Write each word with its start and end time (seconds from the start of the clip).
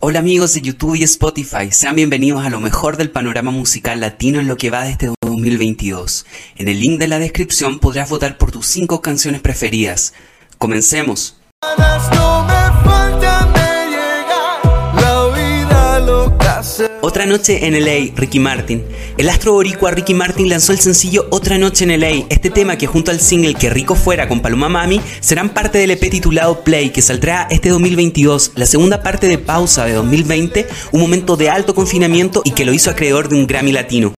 Hola 0.00 0.20
amigos 0.20 0.54
de 0.54 0.60
YouTube 0.60 0.94
y 0.94 1.02
Spotify, 1.02 1.72
sean 1.72 1.96
bienvenidos 1.96 2.46
a 2.46 2.50
lo 2.50 2.60
mejor 2.60 2.96
del 2.96 3.10
panorama 3.10 3.50
musical 3.50 3.98
latino 3.98 4.38
en 4.38 4.46
lo 4.46 4.56
que 4.56 4.70
va 4.70 4.84
de 4.84 4.92
este 4.92 5.10
2022. 5.22 6.24
En 6.54 6.68
el 6.68 6.78
link 6.78 7.00
de 7.00 7.08
la 7.08 7.18
descripción 7.18 7.80
podrás 7.80 8.08
votar 8.08 8.38
por 8.38 8.52
tus 8.52 8.68
5 8.68 9.02
canciones 9.02 9.40
preferidas. 9.40 10.14
Comencemos. 10.56 11.40
Otra 17.00 17.26
noche 17.26 17.66
en 17.66 17.74
LA, 17.84 18.12
Ricky 18.16 18.40
Martin. 18.40 18.84
El 19.16 19.28
astro 19.28 19.52
boricua 19.52 19.92
Ricky 19.92 20.14
Martin 20.14 20.48
lanzó 20.48 20.72
el 20.72 20.80
sencillo 20.80 21.28
Otra 21.30 21.56
noche 21.56 21.84
en 21.84 22.00
LA. 22.00 22.26
Este 22.28 22.50
tema 22.50 22.76
que 22.76 22.88
junto 22.88 23.12
al 23.12 23.20
single 23.20 23.54
Que 23.54 23.70
rico 23.70 23.94
fuera 23.94 24.26
con 24.26 24.40
Paloma 24.40 24.68
Mami 24.68 25.00
serán 25.20 25.50
parte 25.50 25.78
del 25.78 25.92
EP 25.92 26.10
titulado 26.10 26.64
Play 26.64 26.90
que 26.90 27.00
saldrá 27.00 27.46
este 27.50 27.68
2022, 27.68 28.52
la 28.56 28.66
segunda 28.66 29.02
parte 29.02 29.28
de 29.28 29.38
Pausa 29.38 29.84
de 29.84 29.92
2020, 29.92 30.66
un 30.90 31.00
momento 31.00 31.36
de 31.36 31.50
alto 31.50 31.74
confinamiento 31.74 32.42
y 32.44 32.50
que 32.50 32.64
lo 32.64 32.72
hizo 32.72 32.90
acreedor 32.90 33.28
de 33.28 33.36
un 33.36 33.46
Grammy 33.46 33.70
latino. 33.70 34.14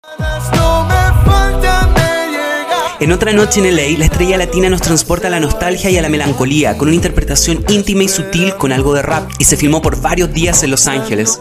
En 3.02 3.12
otra 3.12 3.34
noche 3.34 3.60
en 3.60 3.76
LA, 3.76 3.98
la 3.98 4.06
estrella 4.06 4.38
latina 4.38 4.70
nos 4.70 4.82
transporta 4.82 5.28
a 5.28 5.32
la 5.32 5.40
nostalgia 5.40 5.90
y 5.90 5.98
a 5.98 6.02
la 6.02 6.10
melancolía, 6.10 6.78
con 6.78 6.88
una 6.88 6.96
interpretación 6.96 7.64
íntima 7.70 8.04
y 8.04 8.10
sutil 8.10 8.56
con 8.56 8.72
algo 8.72 8.94
de 8.94 9.02
rap, 9.02 9.30
y 9.38 9.46
se 9.46 9.58
filmó 9.58 9.82
por 9.82 10.02
varios 10.02 10.34
días 10.34 10.64
en 10.64 10.72
Los 10.72 10.88
Ángeles. 10.88 11.40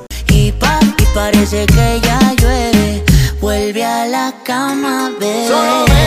Parece 1.18 1.66
que 1.66 2.00
ya 2.00 2.20
llueve. 2.40 3.02
Vuelve 3.40 3.84
a 3.84 4.06
la 4.06 4.32
cama, 4.44 5.10
bebé. 5.18 5.97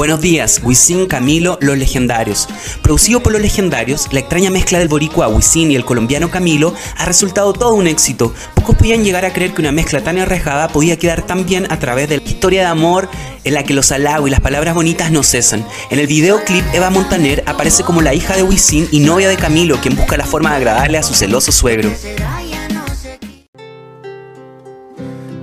Buenos 0.00 0.22
días, 0.22 0.62
Wisin, 0.64 1.06
Camilo, 1.06 1.58
Los 1.60 1.76
Legendarios. 1.76 2.48
Producido 2.80 3.22
por 3.22 3.34
Los 3.34 3.42
Legendarios, 3.42 4.08
la 4.12 4.20
extraña 4.20 4.48
mezcla 4.50 4.78
del 4.78 4.88
boricua 4.88 5.28
Wisin 5.28 5.70
y 5.70 5.76
el 5.76 5.84
colombiano 5.84 6.30
Camilo 6.30 6.74
ha 6.96 7.04
resultado 7.04 7.52
todo 7.52 7.74
un 7.74 7.86
éxito. 7.86 8.32
Pocos 8.54 8.76
podían 8.76 9.04
llegar 9.04 9.26
a 9.26 9.32
creer 9.34 9.52
que 9.52 9.60
una 9.60 9.72
mezcla 9.72 10.02
tan 10.02 10.16
arriesgada 10.16 10.68
podía 10.68 10.98
quedar 10.98 11.26
tan 11.26 11.44
bien 11.44 11.70
a 11.70 11.78
través 11.78 12.08
de 12.08 12.16
la 12.16 12.22
historia 12.22 12.62
de 12.62 12.68
amor 12.68 13.10
en 13.44 13.52
la 13.52 13.62
que 13.62 13.74
los 13.74 13.92
halagos 13.92 14.26
y 14.26 14.30
las 14.30 14.40
palabras 14.40 14.74
bonitas 14.74 15.10
no 15.10 15.22
cesan. 15.22 15.66
En 15.90 15.98
el 15.98 16.06
videoclip, 16.06 16.64
Eva 16.72 16.88
Montaner 16.88 17.44
aparece 17.44 17.82
como 17.82 18.00
la 18.00 18.14
hija 18.14 18.34
de 18.34 18.42
Wisin 18.42 18.88
y 18.90 19.00
novia 19.00 19.28
de 19.28 19.36
Camilo, 19.36 19.82
quien 19.82 19.96
busca 19.96 20.16
la 20.16 20.24
forma 20.24 20.48
de 20.48 20.56
agradarle 20.56 20.96
a 20.96 21.02
su 21.02 21.12
celoso 21.12 21.52
suegro. 21.52 21.92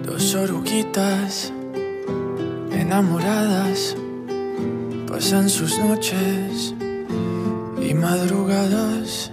Dos 0.03 0.33
oruguitas 0.33 1.53
enamoradas 2.71 3.95
pasan 5.17 5.49
sus 5.49 5.79
noches 5.79 6.75
y 7.81 7.91
madrugadas. 7.95 9.31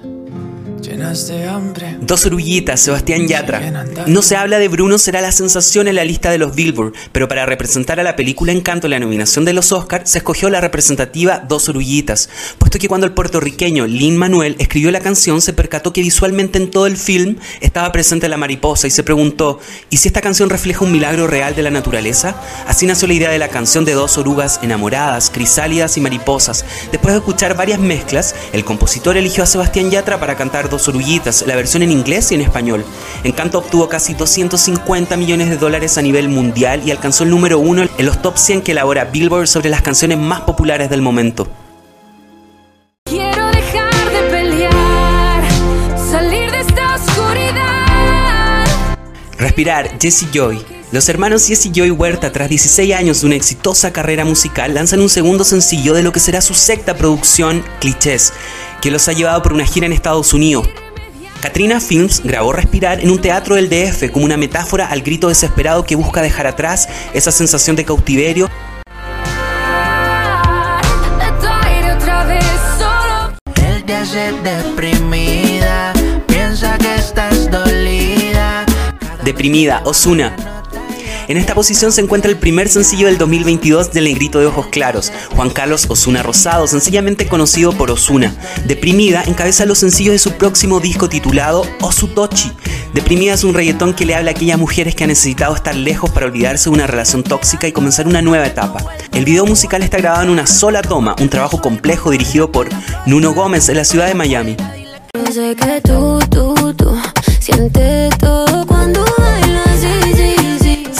Dos 2.00 2.26
oruguitas, 2.26 2.80
Sebastián 2.80 3.26
Yatra. 3.26 3.84
No 4.06 4.22
se 4.22 4.36
habla 4.36 4.58
de 4.58 4.68
Bruno, 4.68 4.98
será 4.98 5.20
la 5.20 5.32
sensación 5.32 5.88
en 5.88 5.96
la 5.96 6.04
lista 6.04 6.30
de 6.30 6.38
los 6.38 6.54
Billboard, 6.54 6.92
pero 7.12 7.28
para 7.28 7.46
representar 7.46 7.98
a 7.98 8.02
la 8.02 8.16
película 8.16 8.52
Encanto 8.52 8.86
en 8.86 8.92
la 8.92 9.00
nominación 9.00 9.44
de 9.44 9.52
los 9.52 9.72
Oscars, 9.72 10.10
se 10.10 10.18
escogió 10.18 10.50
la 10.50 10.60
representativa 10.60 11.38
Dos 11.38 11.68
oruguitas, 11.68 12.28
puesto 12.58 12.78
que 12.78 12.88
cuando 12.88 13.06
el 13.06 13.12
puertorriqueño 13.12 13.86
Lin 13.86 14.16
Manuel 14.16 14.56
escribió 14.58 14.90
la 14.90 15.00
canción, 15.00 15.40
se 15.40 15.52
percató 15.52 15.92
que 15.92 16.02
visualmente 16.02 16.58
en 16.58 16.70
todo 16.70 16.86
el 16.86 16.96
film 16.96 17.36
estaba 17.60 17.90
presente 17.92 18.28
la 18.28 18.36
mariposa 18.36 18.86
y 18.86 18.90
se 18.90 19.02
preguntó, 19.02 19.60
¿y 19.90 19.96
si 19.96 20.08
esta 20.08 20.20
canción 20.20 20.50
refleja 20.50 20.84
un 20.84 20.92
milagro 20.92 21.26
real 21.26 21.54
de 21.54 21.62
la 21.62 21.70
naturaleza? 21.70 22.36
Así 22.66 22.86
nació 22.86 23.08
la 23.08 23.14
idea 23.14 23.30
de 23.30 23.38
la 23.38 23.48
canción 23.48 23.84
de 23.84 23.92
dos 23.92 24.18
orugas 24.18 24.60
enamoradas, 24.62 25.30
crisálidas 25.30 25.96
y 25.96 26.00
mariposas. 26.00 26.64
Después 26.92 27.14
de 27.14 27.18
escuchar 27.18 27.56
varias 27.56 27.80
mezclas, 27.80 28.34
el 28.52 28.64
compositor 28.64 29.16
eligió 29.16 29.42
a 29.42 29.46
Sebastián 29.46 29.90
Yatra 29.90 30.20
para 30.20 30.36
cantar 30.36 30.68
Dos 30.68 30.83
la 30.92 31.56
versión 31.56 31.82
en 31.82 31.90
inglés 31.90 32.30
y 32.32 32.34
en 32.34 32.40
español. 32.40 32.84
Encanto 33.22 33.58
obtuvo 33.58 33.88
casi 33.88 34.14
250 34.14 35.16
millones 35.16 35.50
de 35.50 35.56
dólares 35.56 35.96
a 35.98 36.02
nivel 36.02 36.28
mundial 36.28 36.82
y 36.84 36.90
alcanzó 36.90 37.24
el 37.24 37.30
número 37.30 37.58
uno 37.58 37.82
en 37.96 38.06
los 38.06 38.20
top 38.20 38.36
100 38.36 38.62
que 38.62 38.72
elabora 38.72 39.04
Billboard 39.04 39.48
sobre 39.48 39.70
las 39.70 39.82
canciones 39.82 40.18
más 40.18 40.42
populares 40.42 40.90
del 40.90 41.02
momento. 41.02 41.48
Respirar, 49.38 49.98
Jesse 50.00 50.26
Joy. 50.32 50.64
Los 50.90 51.08
hermanos 51.08 51.46
Jesse 51.46 51.70
Joy 51.72 51.90
Huerta, 51.90 52.30
tras 52.30 52.48
16 52.48 52.94
años 52.94 53.20
de 53.20 53.26
una 53.26 53.34
exitosa 53.36 53.92
carrera 53.92 54.24
musical, 54.24 54.74
lanzan 54.74 55.00
un 55.00 55.08
segundo 55.08 55.44
sencillo 55.44 55.92
de 55.92 56.02
lo 56.02 56.12
que 56.12 56.20
será 56.20 56.40
su 56.40 56.54
sexta 56.54 56.96
producción, 56.96 57.64
Clichés, 57.80 58.32
que 58.84 58.90
los 58.90 59.08
ha 59.08 59.14
llevado 59.14 59.42
por 59.42 59.54
una 59.54 59.64
gira 59.64 59.86
en 59.86 59.94
Estados 59.94 60.34
Unidos. 60.34 60.68
Katrina 61.40 61.80
Films 61.80 62.20
grabó 62.22 62.52
Respirar 62.52 63.00
en 63.00 63.10
un 63.10 63.18
teatro 63.18 63.54
del 63.54 63.70
DF 63.70 64.10
como 64.12 64.26
una 64.26 64.36
metáfora 64.36 64.88
al 64.88 65.00
grito 65.00 65.28
desesperado 65.28 65.86
que 65.86 65.96
busca 65.96 66.20
dejar 66.20 66.46
atrás 66.46 66.86
esa 67.14 67.32
sensación 67.32 67.76
de 67.76 67.86
cautiverio. 67.86 68.50
Deprimida, 79.24 79.80
Osuna. 79.86 80.53
En 81.26 81.38
esta 81.38 81.54
posición 81.54 81.90
se 81.90 82.02
encuentra 82.02 82.30
el 82.30 82.36
primer 82.36 82.68
sencillo 82.68 83.06
del 83.06 83.16
2022 83.16 83.92
del 83.92 84.04
Negrito 84.04 84.40
de 84.40 84.46
Ojos 84.46 84.66
Claros, 84.66 85.10
Juan 85.34 85.48
Carlos 85.48 85.86
Osuna 85.88 86.22
Rosado, 86.22 86.66
sencillamente 86.66 87.26
conocido 87.26 87.72
por 87.72 87.90
Osuna. 87.90 88.34
Deprimida 88.66 89.24
encabeza 89.26 89.64
los 89.64 89.78
sencillos 89.78 90.12
de 90.12 90.18
su 90.18 90.32
próximo 90.32 90.80
disco 90.80 91.08
titulado 91.08 91.66
Osutochi. 91.80 92.52
Deprimida 92.92 93.34
es 93.34 93.42
un 93.42 93.54
reggaetón 93.54 93.94
que 93.94 94.04
le 94.04 94.14
habla 94.14 94.32
a 94.32 94.34
aquellas 94.34 94.58
mujeres 94.58 94.94
que 94.94 95.04
han 95.04 95.08
necesitado 95.08 95.54
estar 95.54 95.74
lejos 95.74 96.10
para 96.10 96.26
olvidarse 96.26 96.68
de 96.68 96.74
una 96.74 96.86
relación 96.86 97.22
tóxica 97.22 97.66
y 97.66 97.72
comenzar 97.72 98.06
una 98.06 98.20
nueva 98.20 98.46
etapa. 98.46 98.84
El 99.12 99.24
video 99.24 99.46
musical 99.46 99.82
está 99.82 99.96
grabado 99.98 100.24
en 100.24 100.30
una 100.30 100.46
sola 100.46 100.82
toma, 100.82 101.16
un 101.20 101.30
trabajo 101.30 101.60
complejo 101.60 102.10
dirigido 102.10 102.52
por 102.52 102.68
Nuno 103.06 103.32
Gómez 103.32 103.68
en 103.70 103.76
la 103.76 103.84
ciudad 103.84 104.08
de 104.08 104.14
Miami. 104.14 104.56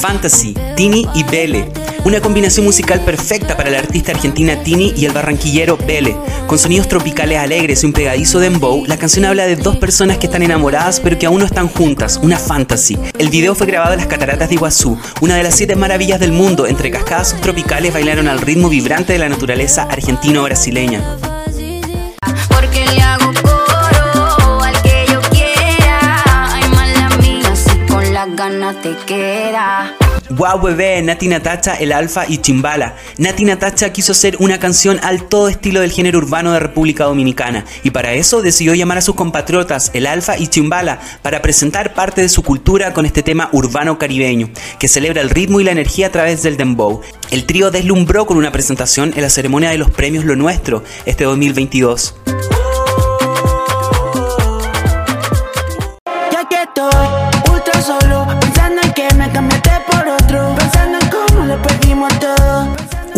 Fantasy, 0.06 0.54
Tini 0.76 1.08
y 1.14 1.22
Bele. 1.22 1.72
Una 2.04 2.20
combinación 2.20 2.66
musical 2.66 3.00
perfecta 3.00 3.56
para 3.56 3.70
la 3.70 3.78
artista 3.78 4.12
argentina 4.12 4.62
Tini 4.62 4.92
y 4.94 5.06
el 5.06 5.12
barranquillero 5.12 5.78
Bele. 5.78 6.14
Con 6.46 6.58
sonidos 6.58 6.88
tropicales 6.88 7.38
alegres 7.38 7.82
y 7.82 7.86
un 7.86 7.94
pegadizo 7.94 8.38
dembow, 8.38 8.84
la 8.84 8.98
canción 8.98 9.24
habla 9.24 9.46
de 9.46 9.56
dos 9.56 9.78
personas 9.78 10.18
que 10.18 10.26
están 10.26 10.42
enamoradas 10.42 11.00
pero 11.00 11.18
que 11.18 11.24
aún 11.24 11.38
no 11.38 11.46
están 11.46 11.68
juntas, 11.68 12.20
una 12.22 12.38
fantasy. 12.38 12.98
El 13.18 13.30
video 13.30 13.54
fue 13.54 13.66
grabado 13.66 13.94
en 13.94 14.00
las 14.00 14.08
cataratas 14.08 14.50
de 14.50 14.56
Iguazú, 14.56 14.98
una 15.22 15.36
de 15.36 15.42
las 15.42 15.54
siete 15.54 15.74
maravillas 15.74 16.20
del 16.20 16.32
mundo. 16.32 16.66
Entre 16.66 16.90
cascadas 16.90 17.30
subtropicales 17.30 17.94
bailaron 17.94 18.28
al 18.28 18.42
ritmo 18.42 18.68
vibrante 18.68 19.14
de 19.14 19.20
la 19.20 19.30
naturaleza 19.30 19.84
argentino-brasileña. 19.84 21.00
Ganas 28.36 28.80
te 28.82 28.96
queda. 29.06 29.94
Wow 30.30 30.60
bebé, 30.60 31.02
Nati 31.02 31.28
Natacha, 31.28 31.74
El 31.74 31.92
Alfa 31.92 32.24
y 32.26 32.38
Chimbala. 32.38 32.96
Nati 33.18 33.44
Natacha 33.44 33.92
quiso 33.92 34.12
hacer 34.12 34.36
una 34.38 34.58
canción 34.58 34.98
al 35.02 35.28
todo 35.28 35.48
estilo 35.48 35.80
del 35.80 35.92
género 35.92 36.18
urbano 36.18 36.52
de 36.52 36.60
República 36.60 37.04
Dominicana 37.04 37.64
y 37.82 37.90
para 37.90 38.14
eso 38.14 38.40
decidió 38.40 38.74
llamar 38.74 38.98
a 38.98 39.02
sus 39.02 39.14
compatriotas 39.14 39.90
El 39.92 40.06
Alfa 40.06 40.38
y 40.38 40.46
Chimbala 40.46 41.00
para 41.22 41.42
presentar 41.42 41.94
parte 41.94 42.22
de 42.22 42.28
su 42.28 42.42
cultura 42.42 42.94
con 42.94 43.04
este 43.04 43.22
tema 43.22 43.50
urbano 43.52 43.98
caribeño 43.98 44.48
que 44.78 44.88
celebra 44.88 45.20
el 45.20 45.30
ritmo 45.30 45.60
y 45.60 45.64
la 45.64 45.72
energía 45.72 46.06
a 46.06 46.12
través 46.12 46.42
del 46.42 46.56
dembow. 46.56 47.02
El 47.30 47.44
trío 47.44 47.70
deslumbró 47.70 48.26
con 48.26 48.38
una 48.38 48.52
presentación 48.52 49.12
en 49.14 49.22
la 49.22 49.30
ceremonia 49.30 49.70
de 49.70 49.78
los 49.78 49.90
premios 49.90 50.24
Lo 50.24 50.36
Nuestro 50.36 50.82
este 51.04 51.24
2022. 51.24 52.14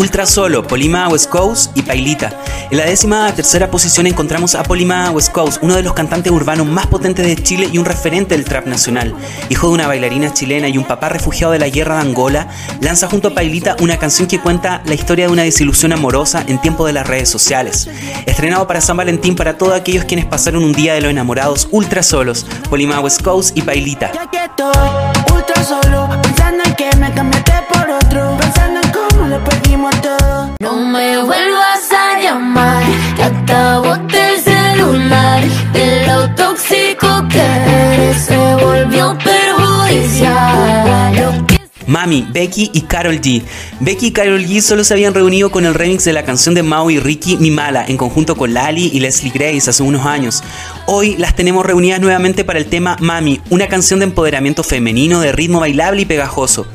Ultra 0.07 0.25
Solo, 0.25 0.65
Polima 0.65 1.09
West 1.09 1.29
Coast 1.29 1.77
y 1.77 1.83
Pailita. 1.83 2.31
En 2.71 2.79
la 2.79 2.85
décima 2.85 3.35
tercera 3.35 3.73
posición 3.73 4.07
encontramos 4.07 4.55
a 4.55 4.63
Polima 4.63 5.11
West 5.11 5.33
Coast, 5.33 5.59
uno 5.63 5.75
de 5.75 5.83
los 5.83 5.95
cantantes 5.95 6.31
urbanos 6.31 6.65
más 6.65 6.87
potentes 6.87 7.27
de 7.27 7.35
Chile 7.43 7.69
y 7.73 7.79
un 7.79 7.85
referente 7.85 8.37
del 8.37 8.45
trap 8.45 8.67
nacional. 8.67 9.13
Hijo 9.49 9.67
de 9.67 9.75
una 9.75 9.89
bailarina 9.89 10.33
chilena 10.33 10.69
y 10.69 10.79
un 10.79 10.85
papá 10.85 11.09
refugiado 11.09 11.53
de 11.53 11.59
la 11.59 11.69
guerra 11.69 11.97
de 11.97 12.03
Angola, 12.03 12.47
lanza 12.81 13.09
junto 13.09 13.29
a 13.29 13.35
Pailita 13.35 13.75
una 13.81 13.99
canción 13.99 14.29
que 14.29 14.39
cuenta 14.39 14.81
la 14.85 14.95
historia 14.95 15.27
de 15.27 15.33
una 15.33 15.43
desilusión 15.43 15.93
amorosa 15.93 16.45
en 16.47 16.61
tiempo 16.61 16.87
de 16.87 16.93
las 16.93 17.09
redes 17.09 17.29
sociales. 17.29 17.89
Estrenado 18.27 18.65
para 18.69 18.81
San 18.81 18.97
Valentín 18.97 19.35
para 19.35 19.59
todos 19.59 19.75
aquellos 19.75 20.05
quienes 20.05 20.27
pasaron 20.27 20.63
un 20.63 20.73
día 20.73 20.95
de 20.95 21.01
los 21.01 21.11
enamorados 21.11 21.67
ultra 21.73 22.05
solos, 22.05 22.47
Polima 22.71 23.01
West 23.01 23.23
Coast 23.23 23.59
y 23.59 23.63
Pailita. 23.63 24.13
Ya 24.13 24.31
que 24.31 24.39
estoy 24.39 25.35
ultra 25.35 25.65
solo. 25.65 26.09
Pensando 26.23 26.63
en 26.65 26.75
que 26.77 26.97
me 26.97 27.13
No 30.67 30.85
me 30.85 31.17
vuelvas 31.19 31.93
a 31.93 32.19
llamar, 32.21 32.83
celular. 34.43 35.45
Que 35.73 36.05
se 38.15 38.37
volvió 38.57 39.17
perjudicial. 39.23 41.47
Mami, 41.87 42.27
Becky 42.33 42.73
y 42.75 42.81
Carol 42.81 43.21
G. 43.21 43.45
Becky 43.79 44.07
y 44.07 44.11
Carol 44.11 44.45
G 44.45 44.61
solo 44.61 44.83
se 44.83 44.95
habían 44.95 45.15
reunido 45.15 45.53
con 45.53 45.67
el 45.67 45.75
remix 45.75 46.03
de 46.05 46.13
la 46.13 46.25
canción 46.25 46.57
de 46.57 46.65
Mau 46.65 46.91
y 46.91 46.99
Ricky 46.99 47.37
Mi 47.37 47.53
Mala 47.53 47.85
en 47.87 47.97
conjunto 47.97 48.37
con 48.37 48.53
Lali 48.53 48.91
y 48.93 48.99
Leslie 48.99 49.31
Grace 49.33 49.71
hace 49.71 49.85
unos 49.85 50.05
años. 50.05 50.43
Hoy 50.87 51.15
las 51.17 51.37
tenemos 51.37 51.65
reunidas 51.65 52.01
nuevamente 52.01 52.45
para 52.45 52.59
el 52.59 52.67
tema 52.67 52.97
Mami, 52.99 53.41
una 53.51 53.69
canción 53.69 54.01
de 54.01 54.07
empoderamiento 54.07 54.65
femenino 54.65 55.21
de 55.21 55.31
ritmo 55.31 55.61
bailable 55.61 56.03
y 56.03 56.07
pegajoso. 56.07 56.67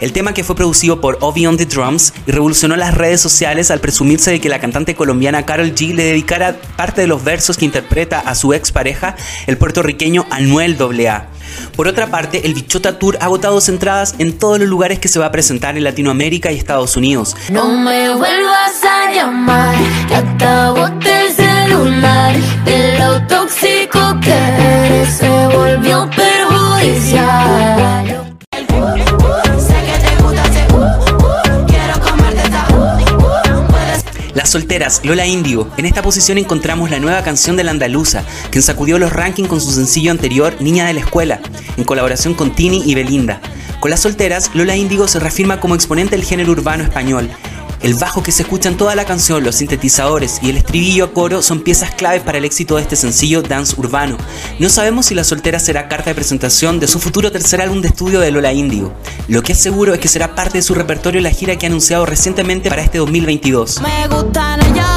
El 0.00 0.12
tema 0.12 0.34
que 0.34 0.44
fue 0.44 0.56
producido 0.56 1.00
por 1.00 1.18
Obi 1.20 1.46
on 1.46 1.56
the 1.56 1.66
Drums 1.66 2.12
y 2.26 2.32
revolucionó 2.32 2.76
las 2.76 2.94
redes 2.94 3.20
sociales 3.20 3.70
al 3.70 3.80
presumirse 3.80 4.30
de 4.30 4.40
que 4.40 4.48
la 4.48 4.60
cantante 4.60 4.94
colombiana 4.94 5.46
Carol 5.46 5.74
G 5.74 5.94
le 5.94 6.04
dedicara 6.04 6.56
parte 6.76 7.00
de 7.00 7.06
los 7.06 7.24
versos 7.24 7.56
que 7.56 7.64
interpreta 7.64 8.20
a 8.20 8.34
su 8.34 8.52
expareja, 8.52 9.16
el 9.46 9.58
puertorriqueño 9.58 10.26
Anuel 10.30 10.76
AA. 10.80 11.28
Por 11.76 11.88
otra 11.88 12.08
parte, 12.08 12.46
el 12.46 12.54
Bichota 12.54 12.98
Tour 12.98 13.18
ha 13.20 13.24
agotado 13.24 13.60
entradas 13.68 14.14
en 14.18 14.38
todos 14.38 14.58
los 14.58 14.68
lugares 14.68 14.98
que 14.98 15.08
se 15.08 15.18
va 15.18 15.26
a 15.26 15.32
presentar 15.32 15.76
en 15.76 15.84
Latinoamérica 15.84 16.52
y 16.52 16.58
Estados 16.58 16.96
Unidos. 16.96 17.36
No 17.50 17.68
me 17.68 18.14
vuelvas 18.14 18.84
a 18.84 19.12
llamar, 19.12 19.76
que 21.00 21.24
el 21.24 21.34
celular. 21.34 22.36
Tóxico 23.28 24.18
que 24.20 25.06
se 25.06 25.28
volvió 25.28 26.10
perjudicial. 26.10 28.25
Solteras, 34.56 35.02
Lola 35.04 35.26
Índigo. 35.26 35.68
En 35.76 35.84
esta 35.84 36.00
posición 36.00 36.38
encontramos 36.38 36.90
la 36.90 36.98
nueva 36.98 37.22
canción 37.22 37.58
de 37.58 37.64
la 37.64 37.72
andaluza, 37.72 38.24
quien 38.50 38.62
sacudió 38.62 38.98
los 38.98 39.12
rankings 39.12 39.50
con 39.50 39.60
su 39.60 39.70
sencillo 39.70 40.10
anterior, 40.10 40.56
Niña 40.60 40.86
de 40.86 40.94
la 40.94 41.00
Escuela, 41.00 41.40
en 41.76 41.84
colaboración 41.84 42.32
con 42.32 42.54
Tini 42.54 42.82
y 42.86 42.94
Belinda. 42.94 43.38
Con 43.80 43.90
las 43.90 44.00
solteras, 44.00 44.50
Lola 44.54 44.74
Índigo 44.74 45.08
se 45.08 45.20
reafirma 45.20 45.60
como 45.60 45.74
exponente 45.74 46.16
del 46.16 46.24
género 46.24 46.52
urbano 46.52 46.84
español. 46.84 47.28
El 47.80 47.94
bajo 47.94 48.22
que 48.22 48.32
se 48.32 48.42
escucha 48.42 48.68
en 48.68 48.76
toda 48.76 48.94
la 48.94 49.04
canción, 49.04 49.44
los 49.44 49.56
sintetizadores 49.56 50.38
y 50.42 50.50
el 50.50 50.56
estribillo 50.56 51.04
a 51.04 51.12
coro 51.12 51.42
son 51.42 51.60
piezas 51.60 51.94
claves 51.94 52.22
para 52.22 52.38
el 52.38 52.44
éxito 52.44 52.76
de 52.76 52.82
este 52.82 52.96
sencillo 52.96 53.42
dance 53.42 53.74
urbano. 53.78 54.16
No 54.58 54.68
sabemos 54.70 55.06
si 55.06 55.14
La 55.14 55.24
Soltera 55.24 55.58
será 55.58 55.88
carta 55.88 56.10
de 56.10 56.14
presentación 56.14 56.80
de 56.80 56.88
su 56.88 56.98
futuro 56.98 57.30
tercer 57.30 57.60
álbum 57.60 57.82
de 57.82 57.88
estudio 57.88 58.20
de 58.20 58.30
Lola 58.30 58.52
Índigo. 58.52 58.92
Lo 59.28 59.42
que 59.42 59.52
es 59.52 59.58
seguro 59.58 59.94
es 59.94 60.00
que 60.00 60.08
será 60.08 60.34
parte 60.34 60.58
de 60.58 60.62
su 60.62 60.74
repertorio 60.74 61.18
en 61.18 61.24
la 61.24 61.30
gira 61.30 61.56
que 61.56 61.66
ha 61.66 61.68
anunciado 61.68 62.06
recientemente 62.06 62.70
para 62.70 62.82
este 62.82 62.98
2022. 62.98 63.80
Me 63.82 64.08
gustan 64.08 64.60
ellas, 64.72 64.95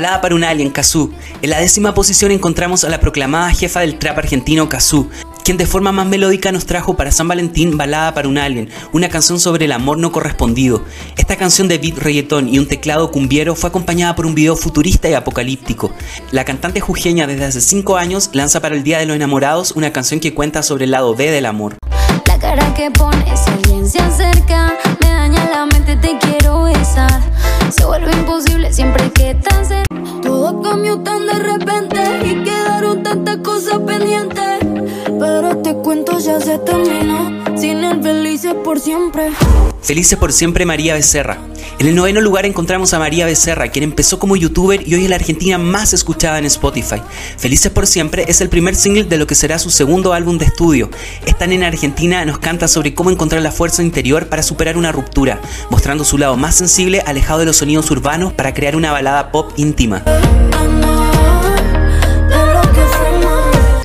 Balada 0.00 0.22
para 0.22 0.34
un 0.34 0.44
alien, 0.44 0.70
Kazoo. 0.70 1.10
En 1.42 1.50
la 1.50 1.60
décima 1.60 1.92
posición 1.92 2.30
encontramos 2.30 2.84
a 2.84 2.88
la 2.88 3.00
proclamada 3.00 3.50
jefa 3.50 3.80
del 3.80 3.98
trap 3.98 4.16
argentino, 4.16 4.66
Kazoo, 4.66 5.10
quien 5.44 5.58
de 5.58 5.66
forma 5.66 5.92
más 5.92 6.06
melódica 6.06 6.52
nos 6.52 6.64
trajo 6.64 6.96
para 6.96 7.12
San 7.12 7.28
Valentín 7.28 7.76
Balada 7.76 8.14
para 8.14 8.26
un 8.26 8.38
alien, 8.38 8.70
una 8.94 9.10
canción 9.10 9.38
sobre 9.38 9.66
el 9.66 9.72
amor 9.72 9.98
no 9.98 10.10
correspondido. 10.10 10.82
Esta 11.18 11.36
canción 11.36 11.68
de 11.68 11.76
beat 11.76 11.98
reggaetón 11.98 12.48
y 12.48 12.58
un 12.58 12.66
teclado 12.66 13.10
cumbiero 13.10 13.54
fue 13.54 13.68
acompañada 13.68 14.16
por 14.16 14.24
un 14.24 14.34
video 14.34 14.56
futurista 14.56 15.10
y 15.10 15.12
apocalíptico. 15.12 15.92
La 16.32 16.46
cantante 16.46 16.80
jujeña 16.80 17.26
desde 17.26 17.44
hace 17.44 17.60
5 17.60 17.98
años 17.98 18.30
lanza 18.32 18.62
para 18.62 18.76
el 18.76 18.82
Día 18.82 19.00
de 19.00 19.04
los 19.04 19.16
Enamorados 19.16 19.72
una 19.72 19.92
canción 19.92 20.18
que 20.18 20.32
cuenta 20.32 20.62
sobre 20.62 20.86
el 20.86 20.92
lado 20.92 21.14
B 21.14 21.30
del 21.30 21.44
amor. 21.44 21.76
La 22.24 22.38
cara 22.38 22.72
que 22.72 22.90
pones 22.90 23.46
alguien 23.48 23.86
se 23.86 23.98
acerca 23.98 24.72
Me 25.02 25.08
daña 25.08 25.50
la 25.50 25.66
mente, 25.66 25.94
te 25.96 26.16
quiero 26.18 26.62
besar 26.62 27.20
Se 27.70 27.84
vuelve 27.84 28.12
imposible 28.12 28.72
siempre 28.72 29.10
que 29.12 29.32
estás 29.32 29.68
cerca 29.68 29.89
Todo 30.50 30.62
cambió 30.62 30.98
tan 30.98 31.26
de 31.26 31.34
repente 31.34 32.02
y 32.24 32.42
quedaron 32.42 33.04
tantas 33.04 33.36
cosas 33.36 33.78
pendientes. 33.86 34.58
Pero 35.06 35.48
este 35.50 35.69
cuento 35.90 36.20
ya 36.20 36.40
se 36.40 36.56
terminó. 36.58 37.42
Sin 37.58 37.82
el 37.82 38.00
felices 38.00 38.54
por 38.62 38.78
siempre. 38.78 39.32
Felices 39.82 40.16
por 40.16 40.32
siempre 40.32 40.64
María 40.64 40.94
Becerra. 40.94 41.38
En 41.80 41.88
el 41.88 41.96
noveno 41.96 42.20
lugar 42.20 42.46
encontramos 42.46 42.94
a 42.94 43.00
María 43.00 43.26
Becerra, 43.26 43.66
quien 43.72 43.82
empezó 43.82 44.20
como 44.20 44.36
youtuber 44.36 44.86
y 44.86 44.94
hoy 44.94 45.02
es 45.02 45.10
la 45.10 45.16
argentina 45.16 45.58
más 45.58 45.92
escuchada 45.92 46.38
en 46.38 46.44
Spotify. 46.44 47.02
Felices 47.36 47.72
por 47.72 47.88
siempre 47.88 48.24
es 48.28 48.40
el 48.40 48.48
primer 48.48 48.76
single 48.76 49.02
de 49.02 49.18
lo 49.18 49.26
que 49.26 49.34
será 49.34 49.58
su 49.58 49.70
segundo 49.70 50.12
álbum 50.12 50.38
de 50.38 50.44
estudio. 50.44 50.90
Esta 51.26 51.48
nena 51.48 51.66
argentina 51.66 52.24
nos 52.24 52.38
canta 52.38 52.68
sobre 52.68 52.94
cómo 52.94 53.10
encontrar 53.10 53.42
la 53.42 53.50
fuerza 53.50 53.82
interior 53.82 54.28
para 54.28 54.44
superar 54.44 54.76
una 54.76 54.92
ruptura, 54.92 55.40
mostrando 55.70 56.04
su 56.04 56.18
lado 56.18 56.36
más 56.36 56.54
sensible 56.54 57.02
alejado 57.04 57.40
de 57.40 57.46
los 57.46 57.56
sonidos 57.56 57.90
urbanos 57.90 58.32
para 58.32 58.54
crear 58.54 58.76
una 58.76 58.92
balada 58.92 59.32
pop 59.32 59.50
íntima. 59.56 60.04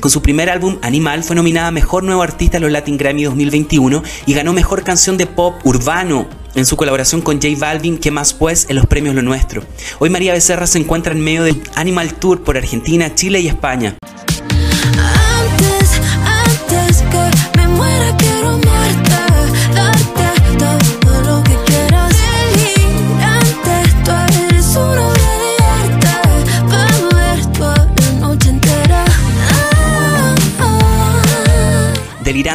Con 0.06 0.10
su 0.12 0.22
primer 0.22 0.48
álbum, 0.50 0.78
Animal, 0.82 1.24
fue 1.24 1.34
nominada 1.34 1.72
Mejor 1.72 2.04
Nuevo 2.04 2.22
Artista 2.22 2.58
en 2.58 2.62
los 2.62 2.70
Latin 2.70 2.96
Grammy 2.96 3.24
2021 3.24 4.04
y 4.26 4.34
ganó 4.34 4.52
Mejor 4.52 4.84
Canción 4.84 5.16
de 5.16 5.26
Pop 5.26 5.56
Urbano 5.64 6.28
en 6.54 6.64
su 6.64 6.76
colaboración 6.76 7.22
con 7.22 7.42
J 7.42 7.48
Balvin, 7.58 7.98
que 7.98 8.12
más 8.12 8.32
pues 8.32 8.66
en 8.68 8.76
los 8.76 8.86
premios 8.86 9.16
Lo 9.16 9.22
Nuestro. 9.22 9.64
Hoy 9.98 10.08
María 10.08 10.32
Becerra 10.32 10.68
se 10.68 10.78
encuentra 10.78 11.12
en 11.12 11.22
medio 11.22 11.42
del 11.42 11.60
Animal 11.74 12.14
Tour 12.14 12.44
por 12.44 12.56
Argentina, 12.56 13.16
Chile 13.16 13.40
y 13.40 13.48
España. 13.48 13.96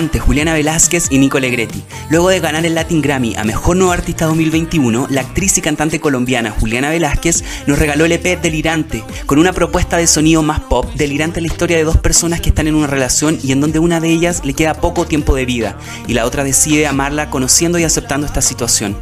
Juliana 0.09 0.53
Velázquez 0.53 1.11
y 1.11 1.19
Nico 1.19 1.39
Legretti. 1.39 1.83
Luego 2.09 2.29
de 2.29 2.39
ganar 2.39 2.65
el 2.65 2.73
Latin 2.73 3.01
Grammy 3.01 3.35
a 3.35 3.43
Mejor 3.43 3.77
Nuevo 3.77 3.93
Artista 3.93 4.25
2021, 4.25 5.07
la 5.11 5.21
actriz 5.21 5.57
y 5.59 5.61
cantante 5.61 5.99
colombiana 5.99 6.49
Juliana 6.49 6.89
Velázquez 6.89 7.43
nos 7.67 7.77
regaló 7.77 8.05
el 8.05 8.13
EP 8.13 8.41
Delirante, 8.41 9.03
con 9.27 9.37
una 9.37 9.53
propuesta 9.53 9.97
de 9.97 10.07
sonido 10.07 10.41
más 10.41 10.61
pop. 10.61 10.87
Delirante 10.95 11.39
la 11.39 11.47
historia 11.47 11.77
de 11.77 11.83
dos 11.83 11.97
personas 11.97 12.41
que 12.41 12.49
están 12.49 12.67
en 12.67 12.75
una 12.75 12.87
relación 12.87 13.37
y 13.43 13.51
en 13.51 13.61
donde 13.61 13.77
una 13.77 13.99
de 13.99 14.09
ellas 14.09 14.41
le 14.43 14.53
queda 14.53 14.73
poco 14.73 15.05
tiempo 15.05 15.35
de 15.35 15.45
vida 15.45 15.77
y 16.07 16.13
la 16.13 16.25
otra 16.25 16.43
decide 16.43 16.87
amarla 16.87 17.29
conociendo 17.29 17.77
y 17.77 17.83
aceptando 17.83 18.25
esta 18.25 18.41
situación. 18.41 18.97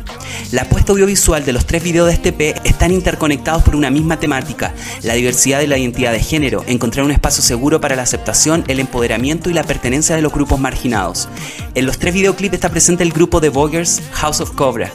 La 0.52 0.64
apuesta 0.64 0.92
audiovisual 0.92 1.46
de 1.46 1.54
los 1.54 1.66
tres 1.66 1.82
videos 1.82 2.08
de 2.08 2.14
este 2.14 2.30
EP 2.30 2.58
están 2.66 2.92
interconectados 2.92 3.64
por 3.64 3.76
una 3.76 3.90
misma 3.90 4.20
temática, 4.20 4.74
la 5.04 5.14
diversidad 5.14 5.60
de 5.60 5.68
la 5.68 5.78
identidad 5.78 6.12
de 6.12 6.20
género, 6.20 6.64
encontrar 6.68 7.06
un 7.06 7.12
espacio 7.12 7.42
seguro 7.42 7.80
para 7.80 7.96
la 7.96 8.04
aceptación, 8.04 8.66
el 8.68 8.80
empoderamiento 8.80 9.50
y 9.50 9.54
la 9.54 9.64
pertenencia 9.64 10.16
de 10.16 10.22
los 10.22 10.34
grupos 10.34 10.60
En 11.76 11.86
los 11.86 11.98
tres 12.00 12.14
videoclips 12.14 12.56
está 12.56 12.70
presente 12.70 13.04
el 13.04 13.12
grupo 13.12 13.40
de 13.40 13.50
Voguers 13.50 14.02
House 14.14 14.42
of 14.42 14.52
Cobra. 14.52 14.92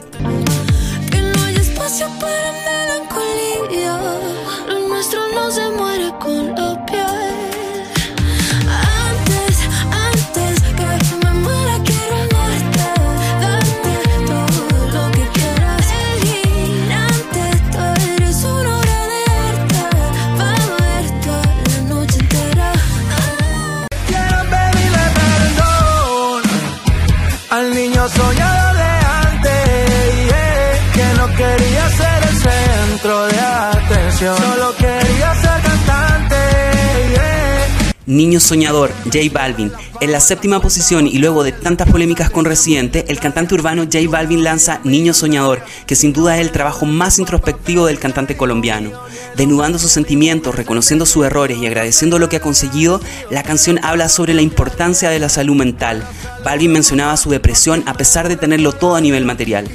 Niño 38.15 38.39
Soñador, 38.39 38.93
J 39.03 39.19
Balvin. 39.29 39.73
En 39.99 40.13
la 40.13 40.21
séptima 40.21 40.61
posición 40.61 41.05
y 41.05 41.17
luego 41.17 41.43
de 41.43 41.51
tantas 41.51 41.89
polémicas 41.91 42.29
con 42.29 42.45
Residente, 42.45 43.03
el 43.09 43.19
cantante 43.19 43.55
urbano 43.55 43.83
J 43.83 44.09
Balvin 44.09 44.41
lanza 44.41 44.79
Niño 44.85 45.13
Soñador, 45.13 45.61
que 45.85 45.97
sin 45.97 46.13
duda 46.13 46.37
es 46.37 46.41
el 46.41 46.53
trabajo 46.53 46.85
más 46.85 47.19
introspectivo 47.19 47.87
del 47.87 47.99
cantante 47.99 48.37
colombiano. 48.37 48.91
Desnudando 49.35 49.79
sus 49.79 49.91
sentimientos, 49.91 50.55
reconociendo 50.55 51.05
sus 51.05 51.25
errores 51.25 51.57
y 51.57 51.67
agradeciendo 51.67 52.17
lo 52.17 52.29
que 52.29 52.37
ha 52.37 52.41
conseguido, 52.41 53.01
la 53.29 53.43
canción 53.43 53.81
habla 53.83 54.07
sobre 54.07 54.33
la 54.33 54.41
importancia 54.41 55.09
de 55.09 55.19
la 55.19 55.27
salud 55.27 55.55
mental. 55.55 56.07
Balvin 56.45 56.71
mencionaba 56.71 57.17
su 57.17 57.29
depresión 57.29 57.83
a 57.85 57.95
pesar 57.95 58.29
de 58.29 58.37
tenerlo 58.37 58.71
todo 58.71 58.95
a 58.95 59.01
nivel 59.01 59.25
material. 59.25 59.69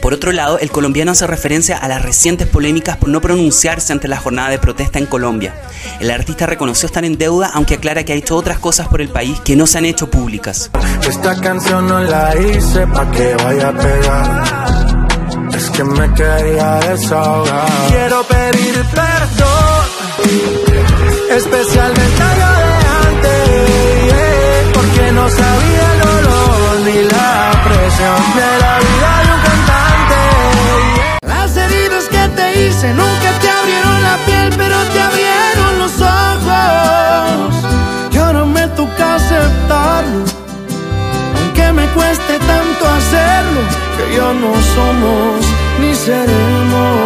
Por 0.00 0.14
otro 0.14 0.32
lado, 0.32 0.58
el 0.58 0.70
colombiano 0.70 1.12
hace 1.12 1.26
referencia 1.26 1.76
a 1.76 1.86
las 1.86 2.02
recientes 2.02 2.46
polémicas 2.46 2.96
por 2.96 3.10
no 3.10 3.20
pronunciarse 3.20 3.92
ante 3.92 4.08
la 4.08 4.16
jornada 4.16 4.48
de 4.48 4.58
protesta 4.58 4.98
en 4.98 5.04
Colombia. 5.04 5.54
El 6.00 6.10
artista 6.10 6.46
reconoció 6.46 6.86
estar 6.86 7.04
en 7.04 7.18
deuda, 7.18 7.50
aunque 7.60 7.74
aclara 7.74 8.04
que 8.04 8.14
ha 8.14 8.16
hecho 8.16 8.36
otras 8.36 8.58
cosas 8.58 8.88
por 8.88 9.02
el 9.02 9.10
país 9.10 9.38
que 9.40 9.54
no 9.54 9.66
se 9.66 9.76
han 9.76 9.84
hecho 9.84 10.08
públicas. 10.08 10.70
Esta 11.06 11.38
canción 11.42 11.86
no 11.86 12.00
la 12.00 12.34
hice 12.34 12.86
pa' 12.86 13.10
que 13.10 13.34
vaya 13.34 13.68
a 13.68 13.72
pegar. 13.72 14.44
Es 15.54 15.68
que 15.68 15.84
me 15.84 16.10
quería 16.14 16.76
desahogar. 16.88 17.68
Quiero 17.90 18.22
pedir 18.22 18.82
perdón, 18.94 19.84
especialmente 21.36 22.22
a 22.22 22.34
lo 22.40 22.50
de 22.56 22.72
antes, 23.04 24.06
yeah, 24.06 24.72
porque 24.72 25.12
no 25.12 25.28
sabía 25.28 25.84
el 25.92 26.00
olor 26.16 26.80
ni 26.86 27.02
la 27.10 27.62
presión 27.66 28.20
de 28.38 28.50
la 28.64 28.74
vida 28.86 29.10
de 29.20 29.30
un 29.36 29.40
cantante. 29.48 30.16
yeah. 30.96 31.18
Las 31.28 31.56
heridas 31.58 32.04
que 32.08 32.28
te 32.36 32.46
hice 32.62 32.94
nunca 32.94 33.30
te 33.42 33.48
abrieron 33.50 34.02
la 34.02 34.16
piel, 34.24 34.48
pero 34.56 34.76
te 34.94 34.99
no 44.34 44.52
somos 44.74 45.44
ni 45.80 45.94
seremos. 45.94 46.99